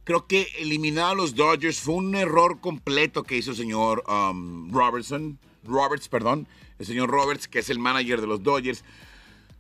Creo 0.04 0.28
que 0.28 0.48
eliminar 0.60 1.14
a 1.14 1.16
los 1.16 1.34
Dodgers 1.34 1.80
fue 1.80 1.96
un 1.96 2.14
error 2.14 2.62
completo 2.62 3.24
que 3.24 3.36
hizo 3.36 3.50
el 3.50 3.58
señor 3.58 4.04
um, 4.08 4.72
Robertson. 4.72 5.40
Roberts, 5.64 6.08
perdón. 6.08 6.48
El 6.78 6.86
señor 6.86 7.10
Roberts, 7.10 7.48
que 7.48 7.58
es 7.58 7.72
el 7.72 7.80
manager 7.80 8.22
de 8.22 8.28
los 8.28 8.44
Dodgers. 8.44 8.84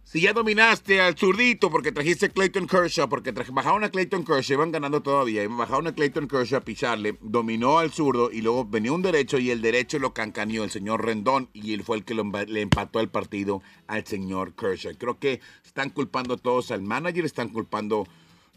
Si 0.06 0.22
ya 0.22 0.34
dominaste 0.34 1.02
al 1.02 1.18
zurdito 1.18 1.72
porque 1.72 1.92
trajiste 1.92 2.30
Clayton 2.30 2.68
Kershaw, 2.68 3.10
porque 3.10 3.32
bajaron 3.32 3.84
a 3.84 3.90
Clayton 3.90 4.24
Kershaw, 4.24 4.54
iban 4.54 4.72
ganando 4.72 5.02
todavía, 5.02 5.48
bajaron 5.48 5.88
a 5.88 5.96
Clayton 5.96 6.28
Kershaw 6.28 6.60
a 6.60 6.62
picharle, 6.62 7.18
dominó 7.22 7.80
al 7.80 7.92
zurdo 7.92 8.30
y 8.32 8.42
luego 8.42 8.66
venía 8.66 8.92
un 8.92 9.02
derecho 9.02 9.40
y 9.40 9.50
el 9.50 9.64
derecho 9.64 9.98
lo 9.98 10.14
cancaneó 10.14 10.64
el 10.64 10.70
señor 10.70 11.04
Rendón 11.04 11.50
y 11.54 11.74
él 11.74 11.84
fue 11.84 11.98
el 11.98 12.06
que 12.06 12.14
le 12.14 12.62
empató 12.62 13.00
el 13.00 13.10
partido 13.10 13.64
al 13.88 14.06
señor 14.06 14.54
Kershaw. 14.54 14.94
Creo 14.96 15.18
que 15.18 15.42
están 15.66 15.90
culpando 15.90 16.38
todos 16.38 16.70
al 16.70 16.84
manager, 16.84 17.26
están 17.26 17.50
culpando 17.50 18.06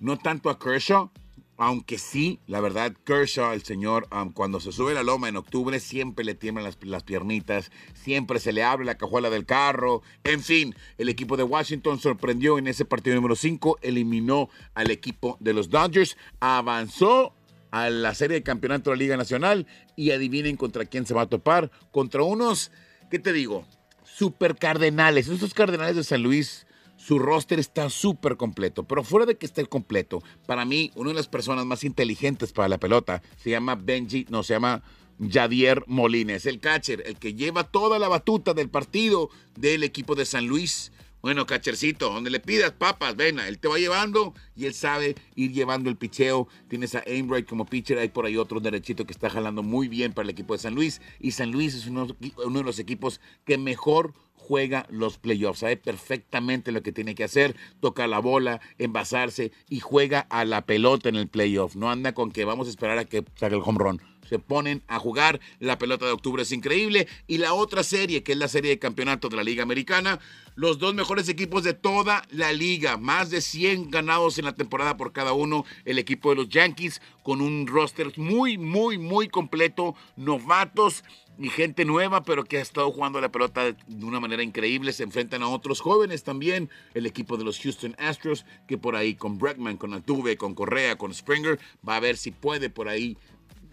no 0.00 0.18
tanto 0.18 0.50
a 0.50 0.58
Kershaw, 0.58 1.10
aunque 1.58 1.98
sí, 1.98 2.38
la 2.46 2.60
verdad, 2.60 2.94
Kershaw, 3.04 3.52
el 3.52 3.64
señor, 3.64 4.08
cuando 4.32 4.60
se 4.60 4.70
sube 4.70 4.94
la 4.94 5.02
loma 5.02 5.28
en 5.28 5.36
octubre, 5.36 5.80
siempre 5.80 6.24
le 6.24 6.36
tiemblan 6.36 6.72
las, 6.82 7.02
piernitas, 7.02 7.72
siempre 7.94 8.38
se 8.38 8.52
le 8.52 8.62
abre 8.62 8.86
la 8.86 8.96
cajuela 8.96 9.28
del 9.28 9.44
carro. 9.44 10.02
En 10.22 10.40
fin, 10.40 10.76
el 10.98 11.08
equipo 11.08 11.36
de 11.36 11.42
Washington 11.42 11.98
sorprendió 11.98 12.58
en 12.58 12.68
ese 12.68 12.84
partido 12.84 13.16
número 13.16 13.34
5, 13.34 13.80
eliminó 13.82 14.48
al 14.74 14.92
equipo 14.92 15.36
de 15.40 15.52
los 15.52 15.68
Dodgers, 15.68 16.16
avanzó 16.38 17.34
a 17.72 17.90
la 17.90 18.14
serie 18.14 18.36
de 18.36 18.44
campeonato 18.44 18.90
de 18.90 18.96
la 18.96 19.02
Liga 19.02 19.16
Nacional 19.16 19.66
y 19.96 20.12
adivinen 20.12 20.56
contra 20.56 20.84
quién 20.84 21.06
se 21.06 21.14
va 21.14 21.22
a 21.22 21.28
topar. 21.28 21.72
Contra 21.90 22.22
unos, 22.22 22.70
¿qué 23.10 23.18
te 23.18 23.32
digo? 23.32 23.66
Super 24.04 24.54
cardenales. 24.54 25.26
Esos 25.26 25.54
cardenales 25.54 25.96
de 25.96 26.04
San 26.04 26.22
Luis 26.22 26.67
su 27.08 27.18
roster 27.18 27.58
está 27.58 27.88
súper 27.88 28.36
completo, 28.36 28.86
pero 28.86 29.02
fuera 29.02 29.24
de 29.24 29.38
que 29.38 29.46
esté 29.46 29.64
completo, 29.64 30.22
para 30.46 30.66
mí, 30.66 30.92
una 30.94 31.08
de 31.08 31.14
las 31.14 31.26
personas 31.26 31.64
más 31.64 31.82
inteligentes 31.82 32.52
para 32.52 32.68
la 32.68 32.76
pelota 32.76 33.22
se 33.38 33.48
llama 33.48 33.76
Benji, 33.76 34.26
no, 34.28 34.42
se 34.42 34.52
llama 34.52 34.82
Javier 35.18 35.84
Molines, 35.86 36.44
el 36.44 36.60
catcher, 36.60 37.02
el 37.06 37.16
que 37.16 37.32
lleva 37.32 37.64
toda 37.64 37.98
la 37.98 38.08
batuta 38.08 38.52
del 38.52 38.68
partido 38.68 39.30
del 39.56 39.84
equipo 39.84 40.16
de 40.16 40.26
San 40.26 40.46
Luis. 40.46 40.92
Bueno, 41.22 41.46
catchercito, 41.46 42.12
donde 42.12 42.28
le 42.28 42.40
pidas 42.40 42.72
papas, 42.72 43.16
ven, 43.16 43.40
él 43.40 43.58
te 43.58 43.68
va 43.68 43.78
llevando 43.78 44.34
y 44.54 44.66
él 44.66 44.74
sabe 44.74 45.14
ir 45.34 45.52
llevando 45.52 45.88
el 45.88 45.96
picheo. 45.96 46.46
Tienes 46.68 46.94
a 46.94 47.02
Aimbright 47.06 47.48
como 47.48 47.64
pitcher, 47.64 47.98
hay 47.98 48.08
por 48.08 48.26
ahí 48.26 48.36
otro 48.36 48.60
derechito 48.60 49.06
que 49.06 49.12
está 49.12 49.30
jalando 49.30 49.62
muy 49.62 49.88
bien 49.88 50.12
para 50.12 50.24
el 50.24 50.30
equipo 50.30 50.52
de 50.52 50.60
San 50.60 50.74
Luis. 50.74 51.00
Y 51.18 51.30
San 51.30 51.52
Luis 51.52 51.74
es 51.74 51.86
uno 51.86 52.06
de 52.06 52.62
los 52.62 52.78
equipos 52.78 53.20
que 53.46 53.56
mejor 53.56 54.12
juega 54.48 54.86
los 54.88 55.18
playoffs, 55.18 55.58
sabe 55.58 55.76
perfectamente 55.76 56.72
lo 56.72 56.82
que 56.82 56.90
tiene 56.90 57.14
que 57.14 57.24
hacer, 57.24 57.54
toca 57.80 58.06
la 58.06 58.18
bola, 58.18 58.62
envasarse 58.78 59.52
y 59.68 59.80
juega 59.80 60.20
a 60.20 60.46
la 60.46 60.64
pelota 60.64 61.10
en 61.10 61.16
el 61.16 61.28
playoff. 61.28 61.76
No 61.76 61.90
anda 61.90 62.14
con 62.14 62.32
que 62.32 62.46
vamos 62.46 62.66
a 62.66 62.70
esperar 62.70 62.96
a 62.98 63.04
que 63.04 63.24
saque 63.34 63.56
el 63.56 63.62
home 63.62 63.78
run. 63.78 64.00
Se 64.28 64.38
ponen 64.38 64.82
a 64.88 64.98
jugar, 64.98 65.40
la 65.58 65.78
pelota 65.78 66.06
de 66.06 66.12
octubre 66.12 66.42
es 66.42 66.52
increíble. 66.52 67.08
Y 67.26 67.38
la 67.38 67.54
otra 67.54 67.82
serie, 67.82 68.22
que 68.22 68.32
es 68.32 68.38
la 68.38 68.48
serie 68.48 68.70
de 68.70 68.78
campeonato 68.78 69.28
de 69.28 69.36
la 69.36 69.44
Liga 69.44 69.62
Americana, 69.62 70.20
los 70.58 70.78
dos 70.80 70.92
mejores 70.92 71.28
equipos 71.28 71.62
de 71.62 71.72
toda 71.72 72.24
la 72.30 72.52
liga, 72.52 72.96
más 72.96 73.30
de 73.30 73.40
100 73.40 73.92
ganados 73.92 74.38
en 74.38 74.44
la 74.44 74.56
temporada 74.56 74.96
por 74.96 75.12
cada 75.12 75.32
uno, 75.32 75.64
el 75.84 76.00
equipo 76.00 76.30
de 76.30 76.36
los 76.36 76.48
Yankees 76.48 77.00
con 77.22 77.40
un 77.40 77.66
roster 77.68 78.12
muy, 78.16 78.58
muy, 78.58 78.98
muy 78.98 79.28
completo, 79.28 79.94
novatos 80.16 81.04
y 81.38 81.48
gente 81.50 81.84
nueva, 81.84 82.24
pero 82.24 82.44
que 82.44 82.58
ha 82.58 82.60
estado 82.60 82.90
jugando 82.90 83.20
la 83.20 83.30
pelota 83.30 83.72
de 83.72 84.04
una 84.04 84.18
manera 84.18 84.42
increíble. 84.42 84.92
Se 84.92 85.04
enfrentan 85.04 85.42
a 85.42 85.48
otros 85.48 85.80
jóvenes 85.80 86.24
también. 86.24 86.68
El 86.94 87.06
equipo 87.06 87.36
de 87.36 87.44
los 87.44 87.60
Houston 87.60 87.94
Astros, 87.98 88.44
que 88.66 88.78
por 88.78 88.96
ahí 88.96 89.14
con 89.14 89.38
Bregman, 89.38 89.76
con 89.76 89.94
Altuve, 89.94 90.36
con 90.36 90.54
Correa, 90.54 90.98
con 90.98 91.14
Springer, 91.14 91.60
va 91.88 91.96
a 91.96 92.00
ver 92.00 92.16
si 92.16 92.32
puede 92.32 92.68
por 92.70 92.88
ahí 92.88 93.16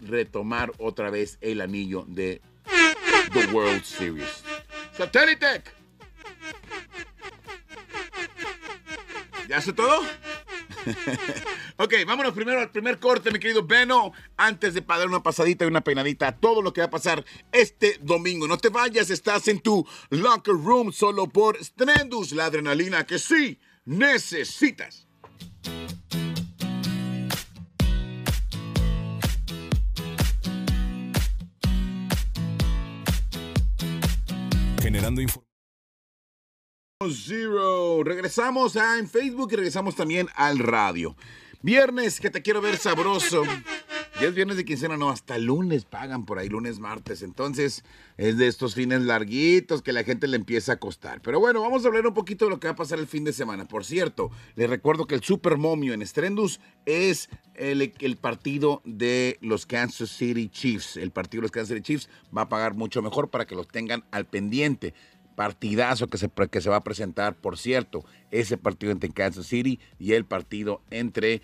retomar 0.01 0.71
otra 0.77 1.09
vez 1.09 1.37
el 1.41 1.61
anillo 1.61 2.05
de 2.07 2.41
The 3.33 3.47
World 3.47 3.83
Series. 3.83 4.43
Satellite. 4.97 5.63
¿Ya 9.47 9.57
hace 9.57 9.73
todo? 9.73 10.01
ok, 11.77 11.93
vámonos 12.05 12.33
primero 12.33 12.59
al 12.59 12.71
primer 12.71 12.99
corte, 12.99 13.31
mi 13.31 13.39
querido 13.39 13.65
Beno, 13.65 14.11
antes 14.37 14.73
de 14.73 14.81
dar 14.81 15.07
una 15.07 15.23
pasadita 15.23 15.65
y 15.65 15.67
una 15.67 15.81
peinadita 15.81 16.27
a 16.27 16.37
todo 16.37 16.61
lo 16.61 16.73
que 16.73 16.81
va 16.81 16.87
a 16.87 16.89
pasar 16.91 17.25
este 17.51 17.99
domingo. 18.01 18.47
No 18.47 18.57
te 18.57 18.69
vayas, 18.69 19.09
estás 19.09 19.47
en 19.47 19.59
tu 19.59 19.85
locker 20.09 20.55
room 20.55 20.91
solo 20.91 21.27
por 21.27 21.63
Strendus, 21.63 22.31
la 22.31 22.45
adrenalina 22.45 23.05
que 23.05 23.19
sí 23.19 23.59
necesitas. 23.85 25.04
Generando 34.85 35.19
información 35.19 35.49
Zero. 37.11 38.03
Regresamos 38.03 38.77
a 38.77 38.99
en 38.99 39.09
Facebook 39.09 39.49
y 39.51 39.55
regresamos 39.55 39.95
también 39.95 40.27
al 40.35 40.59
radio. 40.59 41.15
Viernes, 41.63 42.19
que 42.19 42.29
te 42.29 42.43
quiero 42.43 42.61
ver 42.61 42.77
sabroso. 42.77 43.41
Ya 44.22 44.29
es 44.29 44.34
viernes 44.34 44.55
de 44.55 44.63
quincena, 44.63 44.95
no, 44.95 45.10
hasta 45.10 45.38
lunes 45.38 45.84
pagan 45.84 46.25
por 46.25 46.39
ahí, 46.39 46.48
lunes, 46.48 46.79
martes. 46.79 47.22
Entonces, 47.22 47.84
es 48.15 48.38
de 48.38 48.48
estos 48.48 48.74
fines 48.74 49.01
larguitos 49.01 49.81
que 49.81 49.91
la 49.91 50.05
gente 50.05 50.29
le 50.29 50.38
empieza 50.38 50.74
a 50.74 50.77
costar. 50.77 51.19
Pero 51.22 51.41
bueno, 51.41 51.60
vamos 51.60 51.84
a 51.84 51.89
hablar 51.89 52.07
un 52.07 52.13
poquito 52.13 52.45
de 52.45 52.51
lo 52.51 52.60
que 52.62 52.67
va 52.67 52.74
a 52.74 52.77
pasar 52.77 52.98
el 52.98 53.07
fin 53.07 53.25
de 53.25 53.34
semana. 53.34 53.65
Por 53.65 53.84
cierto, 53.84 54.31
les 54.55 54.69
recuerdo 54.69 55.05
que 55.05 55.15
el 55.15 55.22
Super 55.22 55.57
Momio 55.57 55.93
en 55.93 56.07
Strendus 56.07 56.62
es 56.86 57.29
el, 57.55 57.91
partido 58.15 58.81
de 58.86 59.38
los 59.41 59.65
Kansas 59.65 60.12
City 60.12 60.48
Chiefs. 60.48 60.95
El 60.95 61.12
partido 61.12 61.41
de 61.41 61.45
los 61.48 61.51
Kansas 61.51 61.75
City 61.75 61.81
Chiefs 61.81 62.10
va 62.36 62.43
a 62.43 62.50
pagar 62.50 62.74
mucho 62.74 63.01
mejor 63.01 63.29
para 63.29 63.45
que 63.45 63.55
los 63.55 63.67
tengan 63.67 64.05
al 64.12 64.25
pendiente 64.25 64.93
partidazo 65.36 66.07
que 66.07 66.17
se 66.17 66.69
va 66.69 66.77
a 66.77 66.84
presentar, 66.86 67.36
por 67.36 67.57
cierto, 67.57 68.05
ese 68.31 68.57
partido 68.57 68.93
entre 68.93 69.10
Kansas 69.10 69.48
City 69.48 69.81
y 70.00 70.13
el 70.13 70.24
partido 70.24 70.81
entre 70.89 71.41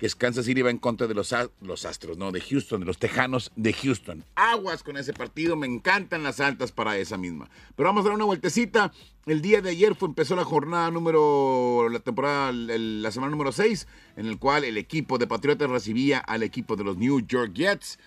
que 0.00 0.06
es 0.06 0.16
Kansas 0.16 0.46
City 0.46 0.62
va 0.62 0.70
en 0.70 0.78
contra 0.78 1.06
de 1.06 1.12
los, 1.12 1.34
los 1.60 1.84
Astros, 1.84 2.16
¿no? 2.16 2.32
De 2.32 2.40
Houston, 2.40 2.80
de 2.80 2.86
los 2.86 2.98
Tejanos 2.98 3.52
de 3.54 3.74
Houston. 3.74 4.24
Aguas 4.34 4.82
con 4.82 4.96
ese 4.96 5.12
partido, 5.12 5.56
me 5.56 5.66
encantan 5.66 6.22
las 6.22 6.40
altas 6.40 6.72
para 6.72 6.96
esa 6.96 7.18
misma. 7.18 7.50
Pero 7.76 7.90
vamos 7.90 8.06
a 8.06 8.08
dar 8.08 8.14
una 8.14 8.24
vueltecita. 8.24 8.92
El 9.26 9.42
día 9.42 9.60
de 9.60 9.68
ayer 9.68 9.94
fue, 9.94 10.08
empezó 10.08 10.36
la 10.36 10.46
jornada 10.46 10.90
número, 10.90 11.90
la 11.90 11.98
temporada, 11.98 12.50
la 12.50 13.10
semana 13.10 13.30
número 13.30 13.52
6, 13.52 13.86
en 14.16 14.24
el 14.24 14.38
cual 14.38 14.64
el 14.64 14.78
equipo 14.78 15.18
de 15.18 15.26
Patriotas 15.26 15.68
recibía 15.68 16.18
al 16.18 16.42
equipo 16.42 16.76
de 16.76 16.84
los 16.84 16.96
New 16.96 17.20
York 17.20 17.52
Jets. 17.52 17.98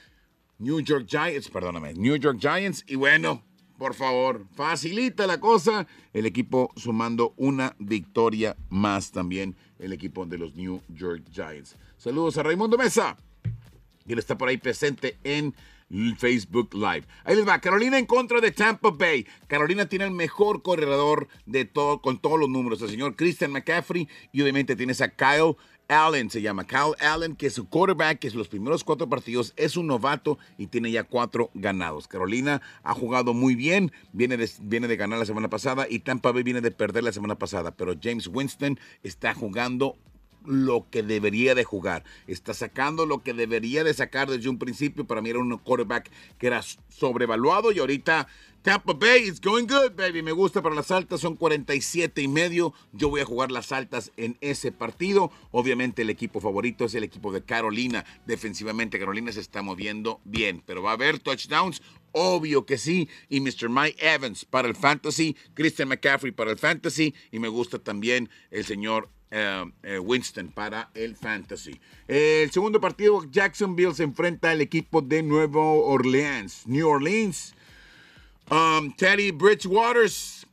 New 0.57 0.79
York 0.79 1.05
Giants, 1.07 1.50
perdóname, 1.50 1.93
New 1.93 2.15
York 2.15 2.39
Giants. 2.39 2.83
Y 2.88 2.95
bueno, 2.95 3.43
por 3.77 3.94
favor, 3.94 4.46
facilita 4.56 5.27
la 5.27 5.39
cosa. 5.39 5.88
El 6.13 6.25
equipo 6.25 6.72
sumando 6.75 7.34
una 7.38 7.75
victoria 7.80 8.56
más 8.70 9.12
también, 9.12 9.56
el 9.80 9.94
equipo 9.94 10.25
de 10.25 10.38
los 10.38 10.56
New 10.56 10.82
York 10.89 11.24
Giants. 11.32 11.75
Saludos 11.98 12.38
a 12.38 12.44
Raimundo 12.44 12.77
Mesa, 12.77 13.18
quien 14.06 14.20
está 14.20 14.38
por 14.38 14.50
ahí 14.50 14.58
presente 14.58 15.18
en 15.24 15.53
Facebook 16.18 16.74
Live. 16.74 17.06
Ahí 17.24 17.36
les 17.36 17.48
va, 17.48 17.60
Carolina 17.60 18.00
en 18.00 18.06
contra 18.06 18.42
de 18.42 18.51
Tampa 18.51 18.89
Bay. 18.89 19.27
Carolina 19.48 19.86
tiene 19.88 20.06
el 20.06 20.12
mejor 20.12 20.63
corredor 20.63 21.27
de 21.46 21.65
todo, 21.65 22.01
con 22.01 22.20
todos 22.20 22.39
los 22.39 22.50
números, 22.50 22.82
el 22.82 22.89
señor 22.89 23.15
Christian 23.15 23.51
McCaffrey, 23.51 24.08
y 24.32 24.42
obviamente 24.42 24.75
tienes 24.75 25.01
a 25.01 25.10
Kyle 25.10 25.56
Allen 25.93 26.29
se 26.29 26.41
llama 26.41 26.65
Kyle 26.65 26.95
Allen, 27.00 27.35
que 27.35 27.47
es 27.47 27.53
su 27.53 27.69
quarterback, 27.69 28.19
que 28.19 28.27
es 28.27 28.35
los 28.35 28.47
primeros 28.47 28.83
cuatro 28.83 29.07
partidos 29.07 29.53
es 29.55 29.77
un 29.77 29.88
novato 29.88 30.38
y 30.57 30.67
tiene 30.67 30.91
ya 30.91 31.03
cuatro 31.03 31.50
ganados. 31.53 32.07
Carolina 32.07 32.62
ha 32.83 32.93
jugado 32.93 33.33
muy 33.33 33.55
bien, 33.55 33.91
viene 34.12 34.38
de, 34.38 34.50
viene 34.62 34.88
de 34.88 34.97
ganar 34.97 35.19
la 35.19 35.25
semana 35.25 35.50
pasada 35.50 35.88
y 35.89 36.00
Tampa 36.00 36.31
Bay 36.31 36.43
viene 36.43 36.62
de 36.62 36.71
perder 36.71 37.03
la 37.03 37.12
semana 37.12 37.35
pasada, 37.35 37.71
pero 37.71 37.93
James 38.01 38.27
Winston 38.27 38.79
está 39.03 39.33
jugando 39.33 39.97
lo 40.45 40.88
que 40.89 41.03
debería 41.03 41.55
de 41.55 41.63
jugar. 41.63 42.03
Está 42.27 42.53
sacando 42.53 43.05
lo 43.05 43.23
que 43.23 43.33
debería 43.33 43.83
de 43.83 43.93
sacar 43.93 44.29
desde 44.29 44.50
un 44.50 44.59
principio. 44.59 45.05
Para 45.05 45.21
mí 45.21 45.29
era 45.29 45.39
un 45.39 45.57
quarterback 45.57 46.09
que 46.38 46.47
era 46.47 46.62
sobrevaluado 46.89 47.71
y 47.71 47.79
ahorita 47.79 48.27
Tampa 48.63 48.93
Bay 48.93 49.23
is 49.23 49.41
going 49.41 49.67
good, 49.67 49.91
baby. 49.93 50.21
Me 50.21 50.31
gusta 50.31 50.62
para 50.62 50.73
las 50.73 50.89
altas, 50.89 51.19
son 51.19 51.35
47 51.35 52.21
y 52.21 52.29
medio. 52.29 52.73
Yo 52.93 53.09
voy 53.09 53.19
a 53.19 53.25
jugar 53.25 53.51
las 53.51 53.73
altas 53.73 54.13
en 54.15 54.38
ese 54.39 54.71
partido. 54.71 55.33
Obviamente 55.51 56.03
el 56.03 56.09
equipo 56.09 56.39
favorito 56.39 56.85
es 56.85 56.95
el 56.95 57.03
equipo 57.03 57.33
de 57.33 57.43
Carolina. 57.43 58.05
Defensivamente 58.25 59.00
Carolina 59.00 59.33
se 59.33 59.41
está 59.41 59.62
moviendo 59.63 60.21
bien, 60.23 60.63
pero 60.65 60.81
va 60.81 60.91
a 60.91 60.93
haber 60.93 61.19
touchdowns. 61.19 61.81
Obvio 62.13 62.65
que 62.65 62.77
sí. 62.77 63.09
Y 63.27 63.41
Mr. 63.41 63.67
Mike 63.67 63.97
Evans 64.00 64.45
para 64.45 64.69
el 64.69 64.77
fantasy, 64.77 65.35
Christian 65.55 65.89
McCaffrey 65.89 66.31
para 66.31 66.51
el 66.51 66.57
fantasy 66.57 67.13
y 67.33 67.39
me 67.39 67.50
gusta 67.50 67.79
también 67.79 68.29
el 68.50 68.63
señor 68.63 69.09
Winston 70.01 70.49
para 70.49 70.89
el 70.93 71.15
Fantasy. 71.15 71.79
El 72.07 72.51
segundo 72.51 72.79
partido, 72.79 73.23
Jacksonville 73.29 73.93
se 73.93 74.03
enfrenta 74.03 74.51
al 74.51 74.61
equipo 74.61 75.01
de 75.01 75.23
Nuevo 75.23 75.85
Orleans. 75.85 76.67
New 76.67 76.87
Orleans. 76.87 77.55
Um, 78.49 78.93
Teddy 78.95 79.31
Bridgewaters 79.31 80.45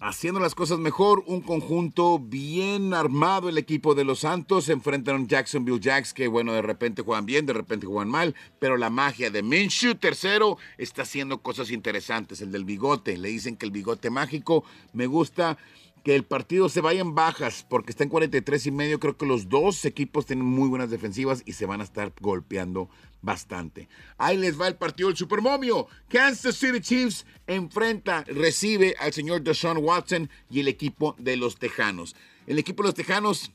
haciendo 0.00 0.40
las 0.40 0.54
cosas 0.54 0.78
mejor. 0.78 1.24
Un 1.26 1.40
conjunto 1.40 2.18
bien 2.18 2.94
armado. 2.94 3.48
El 3.48 3.58
equipo 3.58 3.94
de 3.94 4.04
los 4.04 4.20
Santos 4.20 4.66
se 4.66 4.72
enfrentan 4.72 5.22
a 5.22 5.26
Jacksonville 5.26 5.80
Jacks 5.80 6.12
que, 6.12 6.28
bueno, 6.28 6.52
de 6.52 6.62
repente 6.62 7.02
juegan 7.02 7.26
bien, 7.26 7.46
de 7.46 7.52
repente 7.52 7.86
juegan 7.86 8.08
mal. 8.08 8.34
Pero 8.58 8.76
la 8.76 8.90
magia 8.90 9.30
de 9.30 9.42
Minshew, 9.42 9.94
tercero, 9.94 10.58
está 10.76 11.02
haciendo 11.02 11.38
cosas 11.38 11.70
interesantes. 11.70 12.40
El 12.40 12.52
del 12.52 12.64
bigote. 12.64 13.16
Le 13.16 13.28
dicen 13.28 13.56
que 13.56 13.66
el 13.66 13.72
bigote 13.72 14.10
mágico 14.10 14.64
me 14.92 15.06
gusta 15.06 15.58
que 16.04 16.14
el 16.14 16.24
partido 16.24 16.68
se 16.68 16.80
vaya 16.80 17.00
en 17.00 17.14
bajas 17.14 17.66
porque 17.68 17.90
está 17.90 18.04
en 18.04 18.10
43 18.10 18.66
y 18.66 18.70
medio. 18.70 19.00
Creo 19.00 19.16
que 19.16 19.26
los 19.26 19.48
dos 19.48 19.84
equipos 19.84 20.26
tienen 20.26 20.46
muy 20.46 20.68
buenas 20.68 20.90
defensivas 20.90 21.42
y 21.46 21.52
se 21.52 21.66
van 21.66 21.80
a 21.80 21.84
estar 21.84 22.12
golpeando 22.20 22.88
bastante. 23.22 23.88
Ahí 24.16 24.36
les 24.36 24.60
va 24.60 24.68
el 24.68 24.76
partido 24.76 25.08
del 25.08 25.16
Supermomio. 25.16 25.86
Kansas 26.08 26.56
City 26.56 26.80
Chiefs 26.80 27.26
enfrenta, 27.46 28.24
recibe 28.26 28.94
al 28.98 29.12
señor 29.12 29.42
Deshaun 29.42 29.78
Watson 29.78 30.30
y 30.50 30.60
el 30.60 30.68
equipo 30.68 31.16
de 31.18 31.36
los 31.36 31.58
Tejanos. 31.58 32.14
El 32.46 32.58
equipo 32.58 32.82
de 32.82 32.88
los 32.88 32.94
Tejanos 32.94 33.52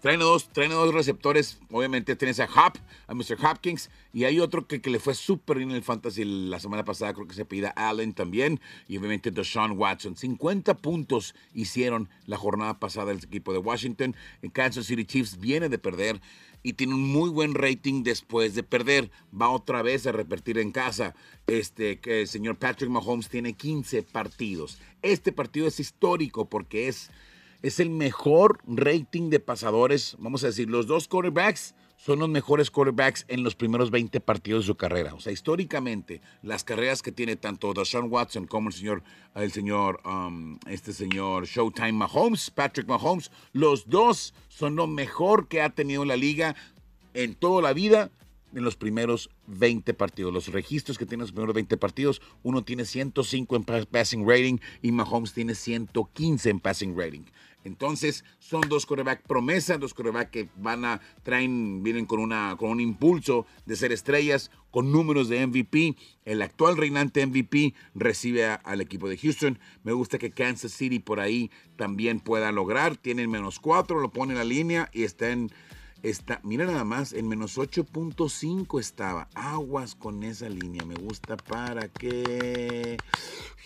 Traen 0.00 0.20
dos, 0.20 0.48
traen 0.50 0.70
dos 0.70 0.92
receptores. 0.92 1.58
Obviamente 1.70 2.16
tienes 2.16 2.38
a 2.40 2.44
Hop, 2.44 2.78
a 3.06 3.14
Mr. 3.14 3.38
Hopkins. 3.42 3.90
Y 4.12 4.24
hay 4.24 4.40
otro 4.40 4.66
que, 4.66 4.80
que 4.80 4.90
le 4.90 5.00
fue 5.00 5.14
súper 5.14 5.56
bien 5.58 5.70
en 5.70 5.76
el 5.76 5.82
Fantasy 5.82 6.24
la 6.24 6.60
semana 6.60 6.84
pasada. 6.84 7.14
Creo 7.14 7.26
que 7.26 7.34
se 7.34 7.44
pida 7.44 7.70
Allen 7.70 8.12
también. 8.12 8.60
Y 8.88 8.98
obviamente 8.98 9.30
Deshaun 9.30 9.72
Watson. 9.72 10.16
50 10.16 10.76
puntos 10.78 11.34
hicieron 11.54 12.08
la 12.26 12.36
jornada 12.36 12.78
pasada 12.78 13.12
el 13.12 13.18
equipo 13.18 13.52
de 13.52 13.58
Washington. 13.58 14.14
En 14.42 14.50
Kansas 14.50 14.86
City 14.86 15.04
Chiefs 15.04 15.38
viene 15.38 15.68
de 15.68 15.78
perder. 15.78 16.20
Y 16.62 16.74
tiene 16.74 16.94
un 16.94 17.08
muy 17.08 17.30
buen 17.30 17.54
rating 17.54 18.02
después 18.02 18.54
de 18.54 18.62
perder. 18.62 19.10
Va 19.38 19.48
otra 19.48 19.82
vez 19.82 20.06
a 20.06 20.12
repetir 20.12 20.58
en 20.58 20.72
casa. 20.72 21.14
Este, 21.46 22.00
el 22.04 22.28
señor 22.28 22.56
Patrick 22.56 22.90
Mahomes 22.90 23.28
tiene 23.28 23.54
15 23.54 24.02
partidos. 24.02 24.78
Este 25.02 25.32
partido 25.32 25.66
es 25.68 25.80
histórico 25.80 26.48
porque 26.48 26.88
es 26.88 27.10
es 27.66 27.80
el 27.80 27.90
mejor 27.90 28.60
rating 28.66 29.30
de 29.30 29.40
pasadores. 29.40 30.16
Vamos 30.18 30.44
a 30.44 30.48
decir, 30.48 30.70
los 30.70 30.86
dos 30.86 31.08
quarterbacks 31.08 31.74
son 31.96 32.18
los 32.18 32.28
mejores 32.28 32.70
quarterbacks 32.70 33.24
en 33.28 33.42
los 33.42 33.54
primeros 33.54 33.90
20 33.90 34.20
partidos 34.20 34.64
de 34.64 34.66
su 34.68 34.76
carrera. 34.76 35.14
O 35.14 35.20
sea, 35.20 35.32
históricamente, 35.32 36.20
las 36.42 36.62
carreras 36.62 37.02
que 37.02 37.10
tiene 37.10 37.36
tanto 37.36 37.72
Deshaun 37.74 38.12
Watson 38.12 38.46
como 38.46 38.68
el 38.68 38.74
señor, 38.74 39.02
el 39.34 39.50
señor, 39.50 40.00
um, 40.04 40.58
este 40.68 40.92
señor 40.92 41.46
Showtime 41.46 41.92
Mahomes, 41.92 42.50
Patrick 42.50 42.86
Mahomes, 42.86 43.30
los 43.52 43.88
dos 43.88 44.34
son 44.48 44.76
lo 44.76 44.86
mejor 44.86 45.48
que 45.48 45.62
ha 45.62 45.70
tenido 45.70 46.04
la 46.04 46.16
liga 46.16 46.54
en 47.14 47.34
toda 47.34 47.62
la 47.62 47.72
vida 47.72 48.10
en 48.54 48.64
los 48.64 48.76
primeros 48.76 49.30
20 49.48 49.92
partidos. 49.94 50.32
Los 50.32 50.48
registros 50.48 50.98
que 50.98 51.06
tiene 51.06 51.22
los 51.22 51.32
primeros 51.32 51.54
20 51.54 51.76
partidos, 51.76 52.22
uno 52.42 52.62
tiene 52.62 52.84
105 52.84 53.56
en 53.56 53.64
passing 53.64 54.28
rating 54.28 54.58
y 54.82 54.92
Mahomes 54.92 55.32
tiene 55.32 55.54
115 55.54 56.50
en 56.50 56.60
passing 56.60 56.96
rating. 56.96 57.22
Entonces, 57.66 58.24
son 58.38 58.62
dos 58.68 58.86
coreback 58.86 59.22
promesas, 59.26 59.80
dos 59.80 59.92
coreback 59.92 60.30
que 60.30 60.48
van 60.56 60.84
a, 60.84 61.00
traen, 61.24 61.82
vienen 61.82 62.06
con, 62.06 62.20
una, 62.20 62.54
con 62.56 62.70
un 62.70 62.80
impulso 62.80 63.44
de 63.66 63.74
ser 63.74 63.90
estrellas, 63.90 64.52
con 64.70 64.92
números 64.92 65.28
de 65.28 65.44
MVP. 65.44 65.96
El 66.24 66.42
actual 66.42 66.76
reinante 66.76 67.26
MVP 67.26 67.74
recibe 67.96 68.46
al 68.46 68.80
equipo 68.80 69.08
de 69.08 69.18
Houston. 69.18 69.58
Me 69.82 69.92
gusta 69.92 70.18
que 70.18 70.30
Kansas 70.30 70.70
City 70.70 71.00
por 71.00 71.18
ahí 71.18 71.50
también 71.74 72.20
pueda 72.20 72.52
lograr. 72.52 72.96
Tienen 72.96 73.28
menos 73.30 73.58
cuatro, 73.58 73.98
lo 73.98 74.12
pone 74.12 74.34
en 74.34 74.38
la 74.38 74.44
línea 74.44 74.88
y 74.92 75.02
está 75.02 75.30
en 75.30 75.50
Está, 76.02 76.40
mira 76.44 76.66
nada 76.66 76.84
más, 76.84 77.12
en 77.12 77.26
menos 77.26 77.58
8.5 77.58 78.78
estaba. 78.78 79.28
Aguas 79.34 79.94
con 79.94 80.22
esa 80.22 80.48
línea. 80.48 80.84
Me 80.84 80.94
gusta 80.94 81.36
para 81.36 81.88
que 81.88 82.98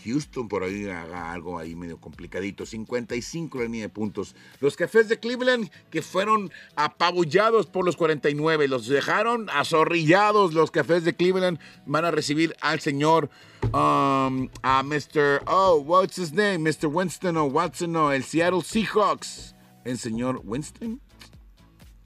Houston 0.04 0.48
por 0.48 0.62
ahí 0.62 0.88
haga 0.88 1.32
algo 1.32 1.58
ahí 1.58 1.74
medio 1.74 2.00
complicadito. 2.00 2.66
55 2.66 3.58
la 3.58 3.64
línea 3.64 3.82
de 3.82 3.88
puntos. 3.88 4.34
Los 4.60 4.76
cafés 4.76 5.08
de 5.08 5.18
Cleveland 5.18 5.70
que 5.90 6.02
fueron 6.02 6.50
apabullados 6.76 7.66
por 7.66 7.84
los 7.84 7.96
49. 7.96 8.68
Los 8.68 8.86
dejaron 8.86 9.50
azorrillados. 9.50 10.54
Los 10.54 10.70
cafés 10.70 11.04
de 11.04 11.14
Cleveland 11.14 11.58
van 11.86 12.04
a 12.04 12.10
recibir 12.10 12.54
al 12.60 12.80
señor, 12.80 13.28
um, 13.72 14.48
a 14.62 14.82
Mr. 14.84 15.42
Oh, 15.46 15.82
what's 15.84 16.16
his 16.16 16.32
name? 16.32 16.58
Mr. 16.58 16.86
Winston 16.86 17.36
o 17.36 17.44
Watson 17.44 17.96
o 17.96 18.12
el 18.12 18.24
Seattle 18.24 18.62
Seahawks. 18.62 19.54
El 19.84 19.98
señor 19.98 20.40
Winston. 20.44 21.00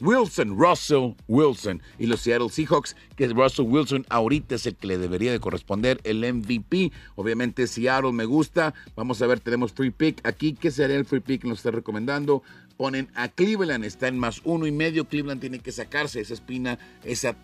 Wilson, 0.01 0.59
Russell 0.59 1.15
Wilson 1.29 1.81
y 1.99 2.07
los 2.07 2.21
Seattle 2.21 2.49
Seahawks, 2.49 2.97
que 3.17 3.29
Russell 3.29 3.67
Wilson 3.67 4.05
ahorita 4.09 4.57
es 4.57 4.67
el 4.67 4.77
que 4.77 4.87
le 4.87 4.99
debería 4.99 5.33
de 5.33 5.41
corresponder 5.41 6.01
el 6.05 6.21
MVP. 6.21 6.93
Obviamente 7.15 7.67
Seattle 7.67 8.13
me 8.13 8.25
gusta. 8.25 8.75
Vamos 8.97 9.23
a 9.23 9.27
ver, 9.27 9.41
tenemos 9.41 9.73
free 9.73 9.91
pick 9.91 10.27
aquí. 10.27 10.55
¿Qué 10.55 10.71
sería 10.71 10.97
el 10.97 11.05
free 11.05 11.21
pick 11.21 11.43
que 11.43 11.49
nos 11.49 11.59
está 11.59 11.71
recomendando? 11.71 12.43
Ponen 12.77 13.09
a 13.15 13.29
Cleveland, 13.29 13.85
está 13.85 14.09
en 14.09 14.19
más 14.19 14.41
uno 14.45 14.67
y 14.67 14.73
medio. 14.73 15.07
Cleveland 15.07 15.41
tiene 15.41 15.61
que 15.61 15.73
sacarse 15.73 16.21
esa 16.21 16.35
espina, 16.35 16.79
esa 17.05 17.37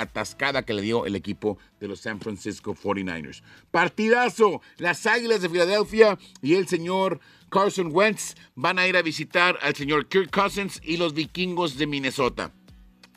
atascada 0.00 0.64
que 0.64 0.74
le 0.74 0.82
dio 0.82 1.06
el 1.06 1.16
equipo 1.16 1.58
de 1.80 1.88
los 1.88 2.00
San 2.00 2.20
Francisco 2.20 2.74
49ers. 2.74 3.42
Partidazo, 3.70 4.60
las 4.76 5.06
Águilas 5.06 5.42
de 5.42 5.48
Filadelfia 5.48 6.18
y 6.42 6.54
el 6.54 6.68
señor 6.68 7.20
Carson 7.50 7.90
Wentz 7.92 8.34
van 8.54 8.78
a 8.78 8.86
ir 8.86 8.96
a 8.96 9.02
visitar 9.02 9.58
al 9.62 9.74
señor 9.74 10.08
Kirk 10.08 10.30
Cousins 10.30 10.80
y 10.84 10.96
los 10.96 11.14
vikingos 11.14 11.78
de 11.78 11.86
Minnesota. 11.86 12.52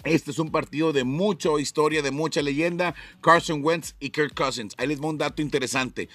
Este 0.04 0.32
es 0.32 0.40
un 0.40 0.52
partido 0.52 0.94
de 0.94 1.04
mucha 1.04 1.50
historia, 1.60 2.02
de 2.02 2.12
mucha 2.12 2.42
leyenda. 2.42 2.96
Carson 3.22 3.64
Wentz 3.64 3.96
y 4.00 4.10
Kirk 4.10 4.34
Cousins. 4.34 4.74
Ahí 4.78 4.88
les 4.88 5.02
va 5.02 5.08
un 5.08 5.18
dato 5.18 5.42
interesante. 5.42 6.10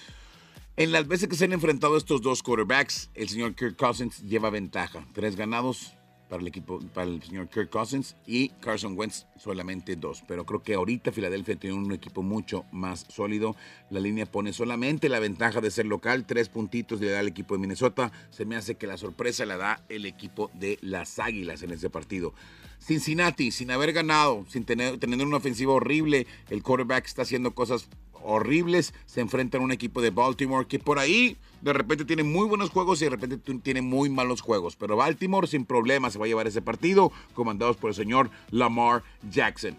En 0.77 0.93
las 0.93 1.07
veces 1.07 1.29
que 1.29 1.37
se 1.37 1.45
han 1.45 1.53
enfrentado 1.53 1.97
estos 1.97 2.21
dos 2.21 2.43
quarterbacks, 2.43 3.11
el 3.15 3.29
señor 3.29 3.55
Kirk 3.55 3.77
Cousins 3.77 4.21
lleva 4.23 4.51
ventaja. 4.51 5.07
Tres 5.15 5.37
ganados, 5.37 5.95
para 6.29 6.43
el 6.43 6.49
equipo, 6.49 6.81
para 6.93 7.09
el 7.09 7.23
señor 7.23 7.49
Kirk 7.49 7.71
Cousins 7.71 8.17
y 8.27 8.49
Carson 8.61 8.99
Wentz 8.99 9.27
solamente 9.39 9.97
dos. 9.97 10.23
Pero 10.27 10.45
creo 10.45 10.63
que 10.63 10.75
ahorita 10.75 11.13
Filadelfia 11.13 11.57
tiene 11.57 11.77
un 11.77 11.93
equipo 11.93 12.23
mucho 12.23 12.65
más 12.73 13.07
sólido. 13.09 13.57
La 13.91 14.01
línea 14.01 14.27
pone 14.27 14.53
solamente 14.53 15.09
la 15.09 15.21
ventaja 15.21 15.61
de 15.61 15.71
ser 15.71 15.87
local, 15.87 16.27
tres 16.27 16.49
puntitos 16.49 17.01
le 17.01 17.11
da 17.11 17.21
al 17.21 17.29
equipo 17.29 17.55
de 17.55 17.61
Minnesota. 17.61 18.13
Se 18.31 18.45
me 18.45 18.57
hace 18.57 18.75
que 18.77 18.87
la 18.87 18.97
sorpresa 18.97 19.47
la 19.47 19.57
da 19.57 19.83
el 19.89 20.07
equipo 20.07 20.51
de 20.55 20.79
las 20.83 21.19
Águilas 21.19 21.63
en 21.63 21.71
ese 21.73 21.91
partido. 21.91 22.35
Cincinnati, 22.79 23.51
sin 23.51 23.71
haber 23.71 23.93
ganado, 23.93 24.45
sin 24.49 24.65
tener, 24.65 24.99
tener 24.99 25.27
una 25.27 25.39
ofensiva 25.39 25.73
horrible, 25.73 26.27
el 26.51 26.63
quarterback 26.63 27.07
está 27.07 27.23
haciendo 27.23 27.55
cosas 27.55 27.89
horribles, 28.23 28.95
se 29.07 29.21
enfrentan 29.21 29.61
a 29.61 29.65
un 29.65 29.73
equipo 29.73 30.01
de 30.01 30.11
Baltimore 30.11 30.67
que 30.67 30.79
por 30.79 30.99
ahí 30.99 31.37
de 31.63 31.73
repente 31.73 32.05
tiene 32.05 32.23
muy 32.23 32.47
buenos 32.47 32.71
juegos 32.71 33.01
y 33.01 33.05
de 33.05 33.11
repente 33.11 33.39
tiene 33.63 33.83
muy 33.83 34.09
malos 34.09 34.41
juegos. 34.41 34.77
Pero 34.77 34.97
Baltimore 34.97 35.47
sin 35.47 35.65
problema 35.65 36.11
se 36.11 36.19
va 36.19 36.27
a 36.27 36.29
llevar 36.29 36.47
ese 36.47 36.63
partido, 36.63 37.13
comandados 37.35 37.77
por 37.77 37.91
el 37.91 37.97
señor 37.97 38.31
Lamar 38.51 39.03
Jackson. 39.31 39.77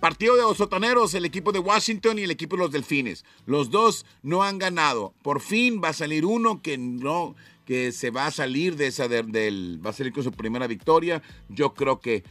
Partido 0.00 0.34
de 0.34 0.42
los 0.42 0.56
sotaneros, 0.56 1.14
el 1.14 1.24
equipo 1.24 1.52
de 1.52 1.60
Washington 1.60 2.18
y 2.18 2.22
el 2.22 2.32
equipo 2.32 2.56
de 2.56 2.62
los 2.62 2.72
delfines. 2.72 3.24
Los 3.46 3.70
dos 3.70 4.04
no 4.22 4.42
han 4.42 4.58
ganado. 4.58 5.14
Por 5.22 5.40
fin 5.40 5.80
va 5.82 5.90
a 5.90 5.92
salir 5.92 6.26
uno 6.26 6.60
que 6.60 6.76
no, 6.76 7.36
que 7.64 7.92
se 7.92 8.10
va 8.10 8.26
a 8.26 8.32
salir 8.32 8.74
de 8.76 8.88
esa 8.88 9.06
del, 9.06 9.80
va 9.84 9.90
a 9.90 9.92
salir 9.92 10.12
con 10.12 10.24
su 10.24 10.32
primera 10.32 10.66
victoria. 10.66 11.22
Yo 11.48 11.74
creo 11.74 12.00
que 12.00 12.24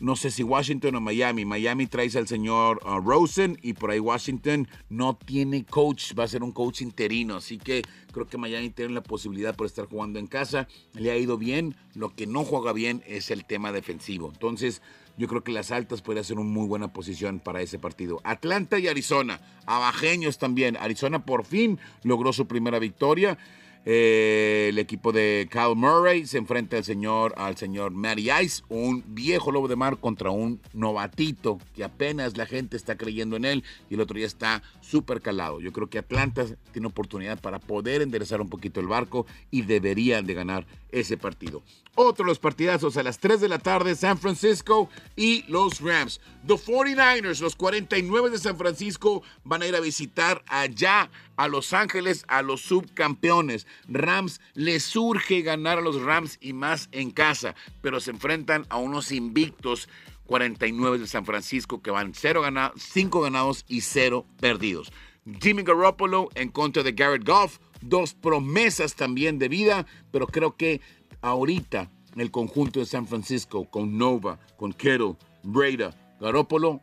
no 0.00 0.16
sé 0.16 0.30
si 0.30 0.42
Washington 0.42 0.96
o 0.96 1.00
Miami. 1.00 1.44
Miami 1.44 1.86
trae 1.86 2.10
al 2.16 2.26
señor 2.26 2.80
uh, 2.84 3.00
Rosen 3.00 3.58
y 3.62 3.74
por 3.74 3.90
ahí 3.90 4.00
Washington 4.00 4.68
no 4.88 5.16
tiene 5.16 5.64
coach, 5.64 6.12
va 6.18 6.24
a 6.24 6.28
ser 6.28 6.42
un 6.42 6.52
coach 6.52 6.82
interino. 6.82 7.36
Así 7.36 7.58
que 7.58 7.82
creo 8.12 8.26
que 8.26 8.38
Miami 8.38 8.70
tiene 8.70 8.94
la 8.94 9.02
posibilidad 9.02 9.54
por 9.54 9.66
estar 9.66 9.86
jugando 9.86 10.18
en 10.18 10.26
casa. 10.26 10.68
Le 10.94 11.10
ha 11.10 11.16
ido 11.16 11.38
bien. 11.38 11.76
Lo 11.94 12.14
que 12.14 12.26
no 12.26 12.44
juega 12.44 12.72
bien 12.72 13.02
es 13.06 13.30
el 13.30 13.44
tema 13.44 13.72
defensivo. 13.72 14.30
Entonces, 14.32 14.82
yo 15.18 15.28
creo 15.28 15.44
que 15.44 15.52
las 15.52 15.70
altas 15.70 16.02
podría 16.02 16.24
ser 16.24 16.38
una 16.38 16.48
muy 16.48 16.66
buena 16.66 16.92
posición 16.92 17.38
para 17.38 17.60
ese 17.60 17.78
partido. 17.78 18.20
Atlanta 18.24 18.78
y 18.78 18.88
Arizona, 18.88 19.40
abajeños 19.66 20.38
también. 20.38 20.76
Arizona 20.76 21.24
por 21.24 21.44
fin 21.44 21.78
logró 22.02 22.32
su 22.32 22.46
primera 22.46 22.78
victoria. 22.78 23.38
Eh, 23.84 24.68
el 24.68 24.78
equipo 24.78 25.10
de 25.10 25.48
Kyle 25.50 25.74
Murray 25.74 26.24
se 26.26 26.38
enfrenta 26.38 26.76
al 26.76 26.84
señor, 26.84 27.34
al 27.36 27.56
señor 27.56 27.90
Matty 27.90 28.30
Ice, 28.30 28.62
un 28.68 29.02
viejo 29.08 29.50
lobo 29.50 29.66
de 29.66 29.74
mar 29.74 29.98
contra 29.98 30.30
un 30.30 30.60
novatito 30.72 31.58
que 31.74 31.82
apenas 31.82 32.36
la 32.36 32.46
gente 32.46 32.76
está 32.76 32.96
creyendo 32.96 33.34
en 33.34 33.44
él 33.44 33.64
y 33.90 33.94
el 33.94 34.00
otro 34.00 34.16
día 34.16 34.26
está 34.26 34.62
súper 34.80 35.20
calado. 35.20 35.60
Yo 35.60 35.72
creo 35.72 35.90
que 35.90 35.98
Atlanta 35.98 36.44
tiene 36.70 36.86
oportunidad 36.86 37.40
para 37.40 37.58
poder 37.58 38.02
enderezar 38.02 38.40
un 38.40 38.48
poquito 38.48 38.78
el 38.78 38.86
barco 38.86 39.26
y 39.50 39.62
deberían 39.62 40.26
de 40.26 40.34
ganar 40.34 40.64
ese 40.92 41.16
partido. 41.16 41.62
Otro 41.94 42.24
de 42.24 42.30
los 42.30 42.38
partidazos 42.38 42.96
a 42.96 43.02
las 43.02 43.18
3 43.18 43.40
de 43.40 43.48
la 43.48 43.58
tarde, 43.58 43.96
San 43.96 44.16
Francisco 44.16 44.88
y 45.16 45.44
los 45.48 45.80
Rams. 45.80 46.20
Los 46.46 46.66
49ers, 46.66 47.40
los 47.40 47.56
49 47.56 48.30
de 48.30 48.38
San 48.38 48.56
Francisco, 48.56 49.22
van 49.44 49.62
a 49.62 49.66
ir 49.66 49.74
a 49.74 49.80
visitar 49.80 50.42
allá 50.46 51.10
a 51.36 51.48
Los 51.48 51.72
Ángeles, 51.72 52.24
a 52.28 52.42
los 52.42 52.62
subcampeones. 52.62 53.66
Rams 53.88 54.40
les 54.54 54.82
surge 54.82 55.42
ganar 55.42 55.78
a 55.78 55.82
los 55.82 56.00
Rams 56.02 56.38
y 56.40 56.52
más 56.52 56.88
en 56.92 57.10
casa, 57.10 57.54
pero 57.80 58.00
se 58.00 58.10
enfrentan 58.10 58.66
a 58.68 58.76
unos 58.76 59.12
invictos 59.12 59.88
49 60.26 60.98
de 60.98 61.06
San 61.06 61.24
Francisco 61.24 61.82
que 61.82 61.90
van 61.90 62.14
0 62.14 62.42
ganados, 62.42 62.80
5 62.82 63.20
ganados 63.20 63.64
y 63.68 63.82
0 63.82 64.26
perdidos. 64.40 64.92
Jimmy 65.40 65.62
Garoppolo 65.62 66.28
en 66.34 66.48
contra 66.48 66.82
de 66.82 66.92
Garrett 66.92 67.26
Goff, 67.26 67.58
dos 67.80 68.14
promesas 68.14 68.94
también 68.94 69.38
de 69.38 69.48
vida, 69.48 69.86
pero 70.10 70.26
creo 70.26 70.56
que 70.56 70.80
ahorita 71.20 71.90
el 72.16 72.30
conjunto 72.30 72.80
de 72.80 72.86
San 72.86 73.06
Francisco 73.06 73.64
con 73.70 73.96
Nova, 73.96 74.38
con 74.56 74.72
Kittle, 74.72 75.16
Breda, 75.42 75.94
Garoppolo 76.20 76.80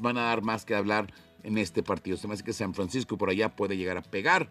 van 0.00 0.18
a 0.18 0.22
dar 0.22 0.42
más 0.42 0.64
que 0.64 0.74
hablar 0.74 1.12
en 1.42 1.58
este 1.58 1.82
partido. 1.82 2.16
Se 2.16 2.28
me 2.28 2.34
hace 2.34 2.44
que 2.44 2.52
San 2.52 2.74
Francisco 2.74 3.18
por 3.18 3.30
allá 3.30 3.54
puede 3.54 3.76
llegar 3.76 3.96
a 3.96 4.02
pegar 4.02 4.48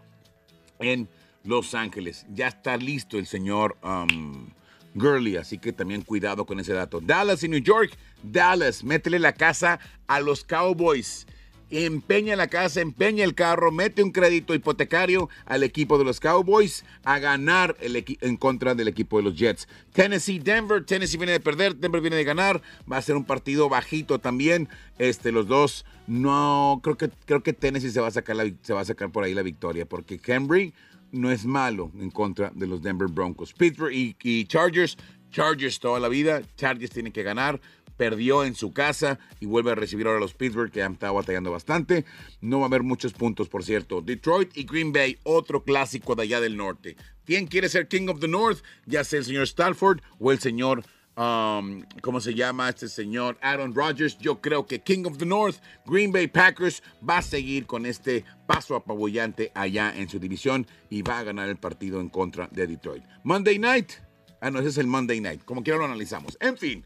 en 0.79 1.07
Los 1.43 1.75
Ángeles. 1.75 2.25
Ya 2.33 2.47
está 2.47 2.77
listo 2.77 3.17
el 3.17 3.25
señor 3.25 3.77
um, 3.83 4.49
Gurley, 4.95 5.37
así 5.37 5.57
que 5.57 5.73
también 5.73 6.01
cuidado 6.01 6.45
con 6.45 6.59
ese 6.59 6.73
dato. 6.73 7.01
Dallas 7.01 7.43
y 7.43 7.49
New 7.49 7.61
York. 7.61 7.97
Dallas, 8.23 8.83
métele 8.83 9.19
la 9.19 9.33
casa 9.33 9.79
a 10.07 10.19
los 10.19 10.43
Cowboys 10.43 11.25
empeña 11.71 12.35
la 12.35 12.47
casa, 12.47 12.81
empeña 12.81 13.23
el 13.23 13.33
carro, 13.33 13.71
mete 13.71 14.03
un 14.03 14.11
crédito 14.11 14.53
hipotecario 14.53 15.29
al 15.45 15.63
equipo 15.63 15.97
de 15.97 16.03
los 16.03 16.19
Cowboys 16.19 16.83
a 17.03 17.19
ganar 17.19 17.77
el 17.79 18.03
en 18.21 18.37
contra 18.37 18.75
del 18.75 18.87
equipo 18.87 19.17
de 19.17 19.23
los 19.23 19.35
Jets. 19.35 19.67
Tennessee, 19.93 20.39
Denver, 20.39 20.85
Tennessee 20.85 21.17
viene 21.17 21.31
de 21.31 21.39
perder, 21.39 21.75
Denver 21.77 22.01
viene 22.01 22.17
de 22.17 22.23
ganar, 22.23 22.61
va 22.91 22.97
a 22.97 23.01
ser 23.01 23.15
un 23.15 23.23
partido 23.23 23.69
bajito 23.69 24.19
también. 24.19 24.67
Este, 24.99 25.31
los 25.31 25.47
dos, 25.47 25.85
no, 26.07 26.81
creo 26.83 26.97
que, 26.97 27.09
creo 27.25 27.41
que 27.41 27.53
Tennessee 27.53 27.89
se 27.89 28.01
va, 28.01 28.07
a 28.07 28.11
sacar 28.11 28.37
se 28.61 28.73
va 28.73 28.81
a 28.81 28.85
sacar 28.85 29.11
por 29.11 29.23
ahí 29.23 29.33
la 29.33 29.41
victoria, 29.41 29.85
porque 29.85 30.19
Henry 30.23 30.73
no 31.11 31.31
es 31.31 31.45
malo 31.45 31.91
en 31.99 32.11
contra 32.11 32.51
de 32.53 32.67
los 32.67 32.81
Denver 32.81 33.07
Broncos. 33.07 33.53
Pittsburgh 33.53 33.93
y, 33.93 34.45
Chargers, 34.45 34.97
Chargers 35.31 35.79
toda 35.79 35.99
la 35.99 36.09
vida, 36.09 36.41
Chargers 36.55 36.91
tienen 36.91 37.11
que 37.11 37.23
ganar 37.23 37.59
perdió 37.97 38.43
en 38.43 38.55
su 38.55 38.73
casa 38.73 39.19
y 39.39 39.45
vuelve 39.45 39.73
a 39.73 39.75
recibir 39.75 40.07
ahora 40.07 40.17
a 40.17 40.21
los 40.21 40.33
Pittsburgh 40.33 40.71
que 40.71 40.81
han 40.81 40.93
estado 40.93 41.13
batallando 41.13 41.51
bastante. 41.51 42.03
No 42.39 42.57
va 42.57 42.63
a 42.63 42.67
haber 42.67 42.81
muchos 42.81 43.13
puntos, 43.13 43.47
por 43.47 43.63
cierto. 43.63 44.01
Detroit 44.01 44.57
y 44.57 44.63
Green 44.63 44.91
Bay, 44.91 45.19
otro 45.21 45.63
clásico 45.63 46.15
de 46.15 46.23
allá 46.23 46.41
del 46.41 46.57
norte. 46.57 46.95
¿Quién 47.25 47.45
quiere 47.45 47.69
ser 47.69 47.87
King 47.87 48.07
of 48.07 48.19
the 48.19 48.27
North? 48.27 48.63
Ya 48.87 49.03
sea 49.03 49.19
el 49.19 49.25
señor 49.25 49.43
Stafford 49.43 50.01
o 50.17 50.31
el 50.31 50.39
señor 50.39 50.83
Um, 51.17 51.83
¿cómo 52.01 52.21
se 52.21 52.33
llama 52.33 52.69
este 52.69 52.87
señor? 52.87 53.37
Aaron 53.41 53.75
Rodgers. 53.75 54.17
Yo 54.17 54.39
creo 54.39 54.65
que 54.65 54.81
King 54.81 55.03
of 55.05 55.17
the 55.17 55.25
North, 55.25 55.57
Green 55.85 56.11
Bay 56.11 56.27
Packers, 56.27 56.81
va 57.07 57.17
a 57.17 57.21
seguir 57.21 57.65
con 57.65 57.85
este 57.85 58.23
paso 58.47 58.75
apabullante 58.75 59.51
allá 59.53 59.93
en 59.95 60.07
su 60.07 60.19
división 60.19 60.65
y 60.89 61.01
va 61.01 61.19
a 61.19 61.23
ganar 61.23 61.49
el 61.49 61.57
partido 61.57 61.99
en 61.99 62.09
contra 62.09 62.47
de 62.51 62.65
Detroit. 62.65 63.03
Monday 63.23 63.59
Night. 63.59 63.91
Ah, 64.39 64.49
no, 64.49 64.59
ese 64.59 64.69
es 64.69 64.77
el 64.77 64.87
Monday 64.87 65.19
Night. 65.19 65.43
Como 65.43 65.63
quiera 65.63 65.77
lo 65.77 65.85
analizamos. 65.85 66.37
En 66.39 66.57
fin, 66.57 66.85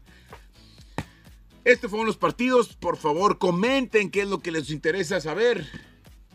estos 1.64 1.90
fueron 1.90 2.06
los 2.06 2.16
partidos. 2.16 2.74
Por 2.74 2.96
favor, 2.96 3.38
comenten 3.38 4.10
qué 4.10 4.22
es 4.22 4.28
lo 4.28 4.40
que 4.40 4.50
les 4.50 4.70
interesa 4.70 5.20
saber. 5.20 5.66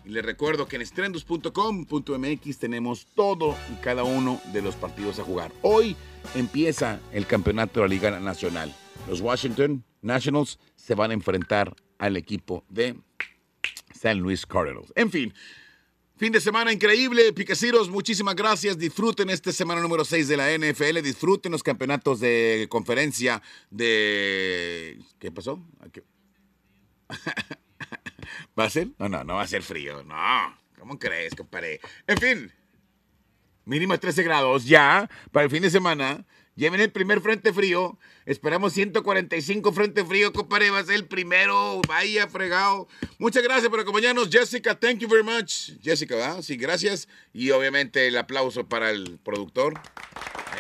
Y 0.04 0.10
les 0.10 0.26
recuerdo 0.26 0.68
que 0.68 0.78
en 0.78 0.82
estrendos.com.mx 0.82 2.58
tenemos 2.58 3.06
todo 3.14 3.56
y 3.72 3.76
cada 3.82 4.04
uno 4.04 4.42
de 4.52 4.62
los 4.62 4.76
partidos 4.76 5.20
a 5.20 5.24
jugar. 5.24 5.52
Hoy 5.62 5.96
empieza 6.36 7.00
el 7.12 7.26
campeonato 7.28 7.80
de 7.80 7.88
la 7.88 7.94
Liga 7.94 8.20
Nacional. 8.20 8.74
Los 9.08 9.22
Washington 9.22 9.84
Nationals 10.02 10.60
se 10.76 10.96
van 10.96 11.12
a 11.12 11.14
enfrentar 11.14 11.76
al 11.98 12.18
equipo 12.18 12.64
de 12.70 12.96
San 13.94 14.20
Luis 14.20 14.46
Cardinals. 14.46 14.92
En 14.96 15.12
fin, 15.12 15.34
Fin 16.22 16.32
de 16.32 16.40
semana 16.40 16.72
increíble, 16.72 17.34
Picaciros, 17.34 17.90
muchísimas 17.90 18.36
gracias. 18.36 18.78
Disfruten 18.78 19.32
esta 19.32 19.52
semana 19.52 19.82
número 19.82 20.06
6 20.06 20.28
de 20.28 20.38
la 20.38 20.56
NFL, 20.56 21.02
disfruten 21.02 21.52
los 21.52 21.64
campeonatos 21.64 22.20
de 22.20 22.68
conferencia 22.70 23.42
de... 23.72 25.00
¿Qué 25.18 25.32
pasó? 25.32 25.66
¿Va 28.60 28.66
a 28.66 28.70
ser? 28.70 28.90
No, 29.00 29.10
no, 29.10 29.24
no 29.24 29.38
va 29.38 29.42
a 29.42 29.48
ser 29.48 29.64
frío, 29.64 30.04
no. 30.04 30.16
¿Cómo 30.78 31.00
crees, 31.00 31.34
compadre? 31.34 31.82
En 32.06 32.18
fin, 32.20 32.54
mínima 33.66 33.98
13 33.98 34.24
grados 34.24 34.66
ya 34.66 35.10
para 35.32 35.46
el 35.46 35.52
fin 35.52 35.62
de 35.62 35.70
semana. 35.70 36.26
Lleven 36.56 36.82
el 36.82 36.92
primer 36.92 37.22
frente 37.22 37.54
frío. 37.54 37.98
Esperamos 38.26 38.74
145 38.74 39.72
frente 39.72 40.04
frío, 40.04 40.34
compadre. 40.34 40.70
Va 40.70 40.80
a 40.80 40.84
ser 40.84 40.96
el 40.96 41.08
primero. 41.08 41.82
Vaya 41.88 42.28
fregado. 42.28 42.88
Muchas 43.20 43.42
gracias 43.42 43.70
por 43.70 43.80
acompañarnos, 43.80 44.30
Jessica. 44.30 44.78
Thank 44.78 45.00
you 45.00 45.08
very 45.08 45.24
much. 45.24 45.72
Jessica, 45.82 46.16
¿verdad? 46.16 46.42
Sí, 46.42 46.58
gracias. 46.58 47.08
Y 47.34 47.52
obviamente 47.52 48.08
el 48.08 48.18
aplauso 48.18 48.68
para 48.68 48.92
el 48.92 49.18
productor. 49.24 49.80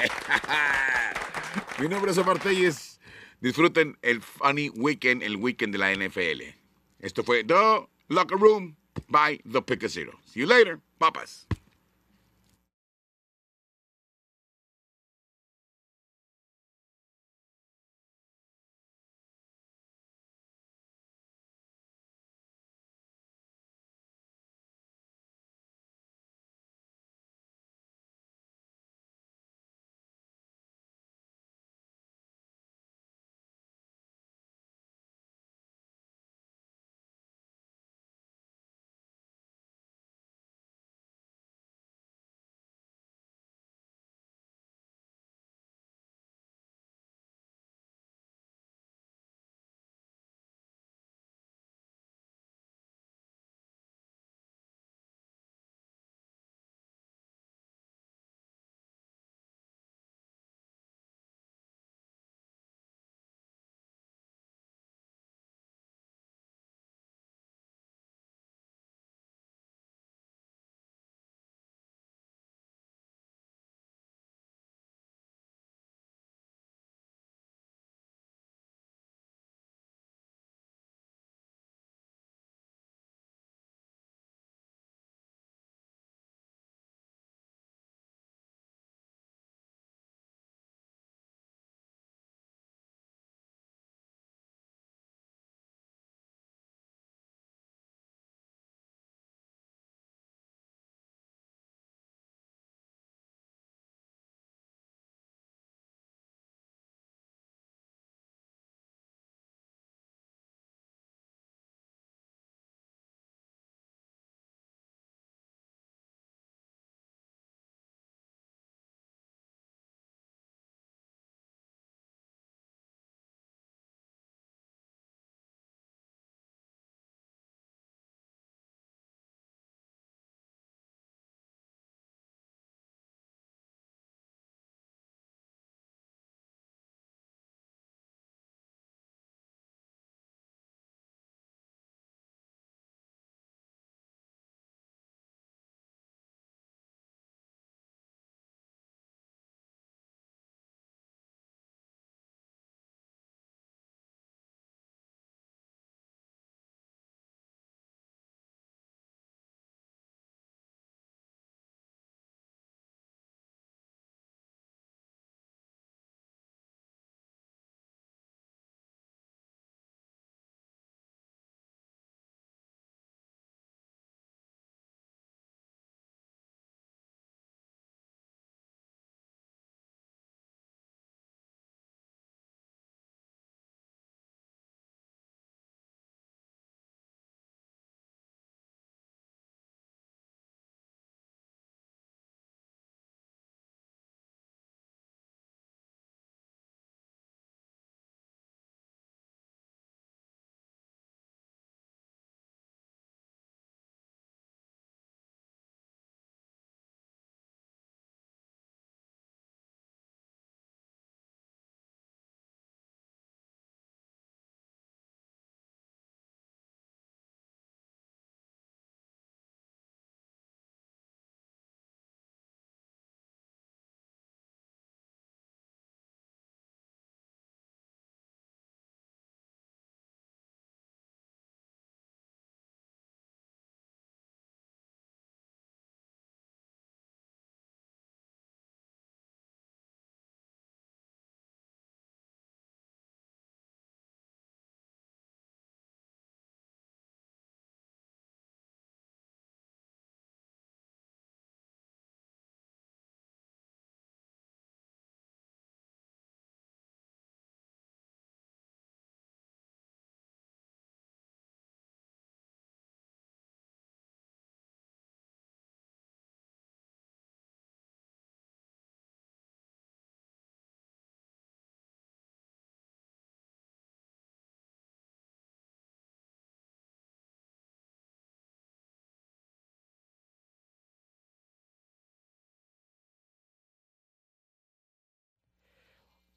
Mi 1.79 1.87
nombre 1.87 2.11
es 2.11 2.17
Omar 2.17 2.39
Telles. 2.39 2.99
Disfruten 3.41 3.97
el 4.01 4.21
funny 4.21 4.69
weekend, 4.69 5.23
el 5.23 5.35
weekend 5.35 5.73
de 5.73 5.79
la 5.79 5.93
NFL. 5.93 6.55
Esto 6.99 7.23
fue 7.23 7.43
The 7.43 7.87
Locker 8.07 8.37
Room 8.37 8.75
by 9.07 9.41
The 9.51 9.61
Picasero. 9.61 10.19
See 10.25 10.41
you 10.41 10.47
later, 10.47 10.79
papas. 10.99 11.47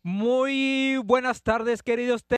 Muy 0.06 0.98
buenas 1.02 1.42
tardes, 1.42 1.82
queridos 1.82 2.26